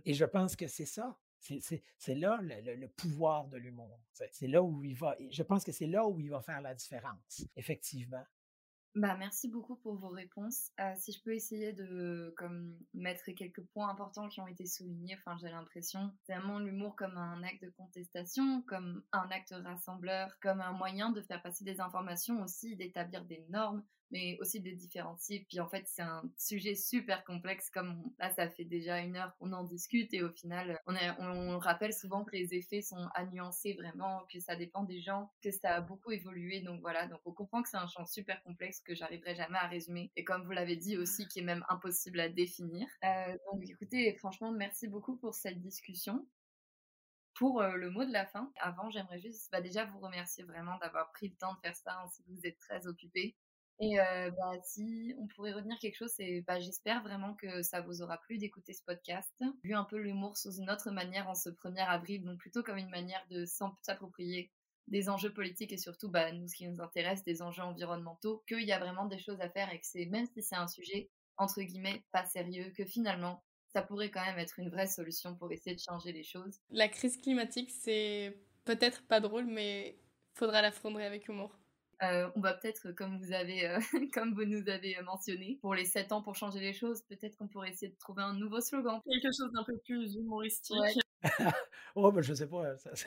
[0.04, 1.18] Et je pense que c'est ça.
[1.40, 4.00] C'est là le, pouvoir de l'humour.
[4.12, 5.16] C'est là où il va.
[5.30, 8.24] Je pense que c'est là où il va faire la différence, effectivement.
[8.94, 10.72] Bah, merci beaucoup pour vos réponses.
[10.80, 15.16] Euh, si je peux essayer de comme, mettre quelques points importants qui ont été soulignés,
[15.18, 20.36] enfin, j'ai l'impression, c'est vraiment l'humour comme un acte de contestation, comme un acte rassembleur,
[20.40, 24.70] comme un moyen de faire passer des informations aussi, d'établir des normes, mais aussi de
[24.70, 25.46] différencier.
[25.48, 29.34] Puis en fait, c'est un sujet super complexe, comme là, ça fait déjà une heure
[29.38, 33.24] qu'on en discute et au final, on, on, rappelle souvent que les effets sont à
[33.24, 36.60] vraiment, que ça dépend des gens, que ça a beaucoup évolué.
[36.60, 39.66] Donc voilà, donc on comprend que c'est un champ super complexe que j'arriverai jamais à
[39.66, 42.86] résumer et comme vous l'avez dit aussi, qui est même impossible à définir.
[43.04, 46.26] Euh, donc écoutez, franchement, merci beaucoup pour cette discussion
[47.38, 50.76] pour euh, le mot de la fin, avant, j'aimerais juste bah, déjà vous remercier vraiment
[50.78, 53.36] d'avoir pris le temps de faire ça, ainsi que vous êtes très occupé.
[53.80, 58.02] Et bah, si on pourrait retenir quelque chose, c'est bah, j'espère vraiment que ça vous
[58.02, 59.32] aura plu d'écouter ce podcast.
[59.62, 62.78] Vu un peu l'humour sous une autre manière en ce 1er avril, donc plutôt comme
[62.78, 63.44] une manière de
[63.82, 64.50] s'approprier
[64.88, 68.62] des enjeux politiques et surtout, bah, nous, ce qui nous intéresse, des enjeux environnementaux, qu'il
[68.62, 71.10] y a vraiment des choses à faire et que c'est, même si c'est un sujet,
[71.36, 75.52] entre guillemets, pas sérieux, que finalement, ça pourrait quand même être une vraie solution pour
[75.52, 76.58] essayer de changer les choses.
[76.70, 79.98] La crise climatique, c'est peut-être pas drôle, mais
[80.32, 81.54] faudra l'affronter avec humour.
[82.02, 83.80] Euh, on va peut-être, comme vous avez, euh,
[84.14, 87.48] comme vous nous avez mentionné, pour les 7 ans pour changer les choses, peut-être qu'on
[87.48, 89.00] pourrait essayer de trouver un nouveau slogan.
[89.04, 90.76] Quelque chose d'un peu plus humoristique.
[91.96, 92.76] oh, ben je sais pas.
[92.76, 92.90] Ça,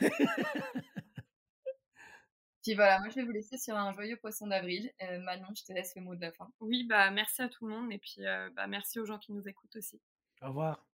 [2.62, 4.92] Puis voilà, moi je vais vous laisser sur un joyeux poisson d'avril.
[5.02, 6.52] Euh, Manon, je te laisse le mot de la fin.
[6.60, 8.18] Oui, bah merci à tout le monde et puis
[8.54, 10.00] bah, merci aux gens qui nous écoutent aussi.
[10.42, 10.86] Au revoir.